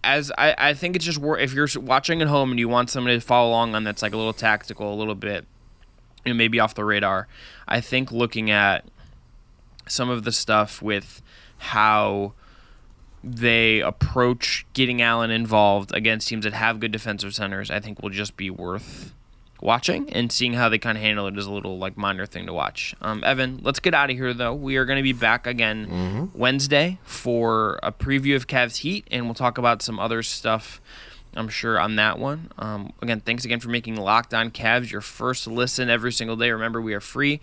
as 0.03 0.31
I 0.39 0.55
I 0.57 0.75
think 0.75 0.97
it's 0.97 1.05
just 1.05 1.19
wor- 1.19 1.39
if 1.39 1.53
you're 1.53 1.69
watching 1.77 2.23
at 2.23 2.29
home 2.29 2.51
and 2.51 2.59
you 2.59 2.69
want 2.69 2.91
somebody 2.91 3.17
to 3.17 3.21
follow 3.21 3.51
along 3.51 3.75
on 3.75 3.85
that's 3.85 4.03
like 4.03 4.13
a 4.13 4.17
little 4.17 4.33
tactical, 4.33 4.93
a 4.93 4.97
little 4.97 5.15
bit, 5.15 5.47
you 6.25 6.33
know, 6.33 6.37
maybe 6.37 6.61
off 6.61 6.75
the 6.75 6.85
radar. 6.85 7.29
I 7.67 7.81
think 7.81 8.13
looking 8.13 8.51
at 8.51 8.85
some 9.87 10.11
of 10.11 10.25
the 10.25 10.33
stuff 10.33 10.81
with 10.81 11.23
how 11.59 12.33
they 13.23 13.81
approach 13.81 14.67
getting 14.75 15.01
Allen 15.01 15.31
involved 15.31 15.95
against 15.95 16.29
teams 16.29 16.45
that 16.45 16.53
have 16.53 16.79
good 16.79 16.93
defensive 16.93 17.35
centers, 17.35 17.71
I 17.71 17.81
think 17.81 18.03
will 18.03 18.11
just 18.11 18.37
be 18.37 18.51
worth 18.51 19.15
watching 19.65 20.13
and 20.13 20.31
seeing 20.31 20.53
how 20.53 20.69
they 20.69 20.79
kind 20.79 20.97
of 20.99 21.03
handle 21.03 21.27
it 21.27 21.37
is 21.39 21.47
a 21.47 21.51
little 21.53 21.79
like 21.79 21.97
minor 21.97 22.27
thing 22.27 22.47
to 22.47 22.53
watch. 22.53 22.95
Um, 23.01 23.25
Evan, 23.25 23.61
let's 23.63 23.81
get 23.81 23.95
out 23.95 24.11
of 24.11 24.17
here 24.17 24.35
though. 24.35 24.55
We 24.55 24.77
are 24.77 24.85
going 24.85 24.99
to 24.99 25.03
be 25.03 25.15
back 25.15 25.47
again 25.47 26.31
Wednesday 26.35 26.99
for 27.05 27.81
a 27.83 27.91
preview 27.91 28.37
of 28.37 28.47
Cavs 28.47 28.77
Heat, 28.79 29.09
and 29.11 29.25
we'll 29.25 29.35
talk 29.35 29.57
about 29.59 29.81
some 29.83 29.99
other 29.99 30.23
stuff. 30.23 30.81
I'm 31.35 31.49
sure 31.49 31.81
on 31.81 31.97
that 31.97 32.19
one. 32.19 32.53
Um, 32.59 32.93
again, 33.03 33.21
thanks 33.21 33.45
again 33.45 33.59
for 33.59 33.71
making 33.71 33.97
Locked 33.97 34.35
On 34.35 34.51
Cavs 34.51 34.93
your 34.93 35.01
first 35.01 35.47
listen 35.47 35.91
every 35.91 36.13
single 36.13 36.37
day. 36.37 36.51
Remember, 36.51 36.81
we 36.81 36.95
are 36.95 37.01
free 37.01 37.41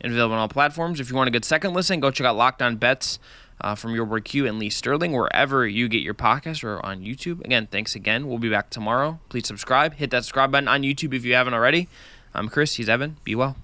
and 0.00 0.12
available 0.12 0.34
on 0.34 0.40
all 0.40 0.48
platforms. 0.48 1.00
If 1.00 1.10
you 1.10 1.16
want 1.16 1.28
a 1.28 1.30
good 1.30 1.44
second 1.44 1.74
listen, 1.74 2.00
go 2.00 2.10
check 2.10 2.26
out 2.26 2.36
Locked 2.36 2.62
On 2.62 2.76
Bets 2.76 3.18
uh, 3.60 3.74
from 3.74 3.94
your 3.94 4.06
boy 4.06 4.20
Q 4.20 4.46
and 4.46 4.58
Lee 4.58 4.70
Sterling, 4.70 5.12
wherever 5.12 5.66
you 5.66 5.88
get 5.88 6.02
your 6.02 6.14
podcast 6.14 6.64
or 6.64 6.84
on 6.84 7.00
YouTube. 7.02 7.44
Again, 7.44 7.68
thanks 7.70 7.94
again. 7.94 8.28
We'll 8.28 8.38
be 8.38 8.50
back 8.50 8.70
tomorrow. 8.70 9.20
Please 9.28 9.46
subscribe. 9.46 9.94
Hit 9.94 10.10
that 10.10 10.24
subscribe 10.24 10.52
button 10.52 10.68
on 10.68 10.82
YouTube 10.82 11.14
if 11.14 11.24
you 11.24 11.34
haven't 11.34 11.54
already. 11.54 11.88
I'm 12.34 12.48
Chris. 12.48 12.74
He's 12.74 12.88
Evan. 12.88 13.16
Be 13.24 13.34
well. 13.34 13.56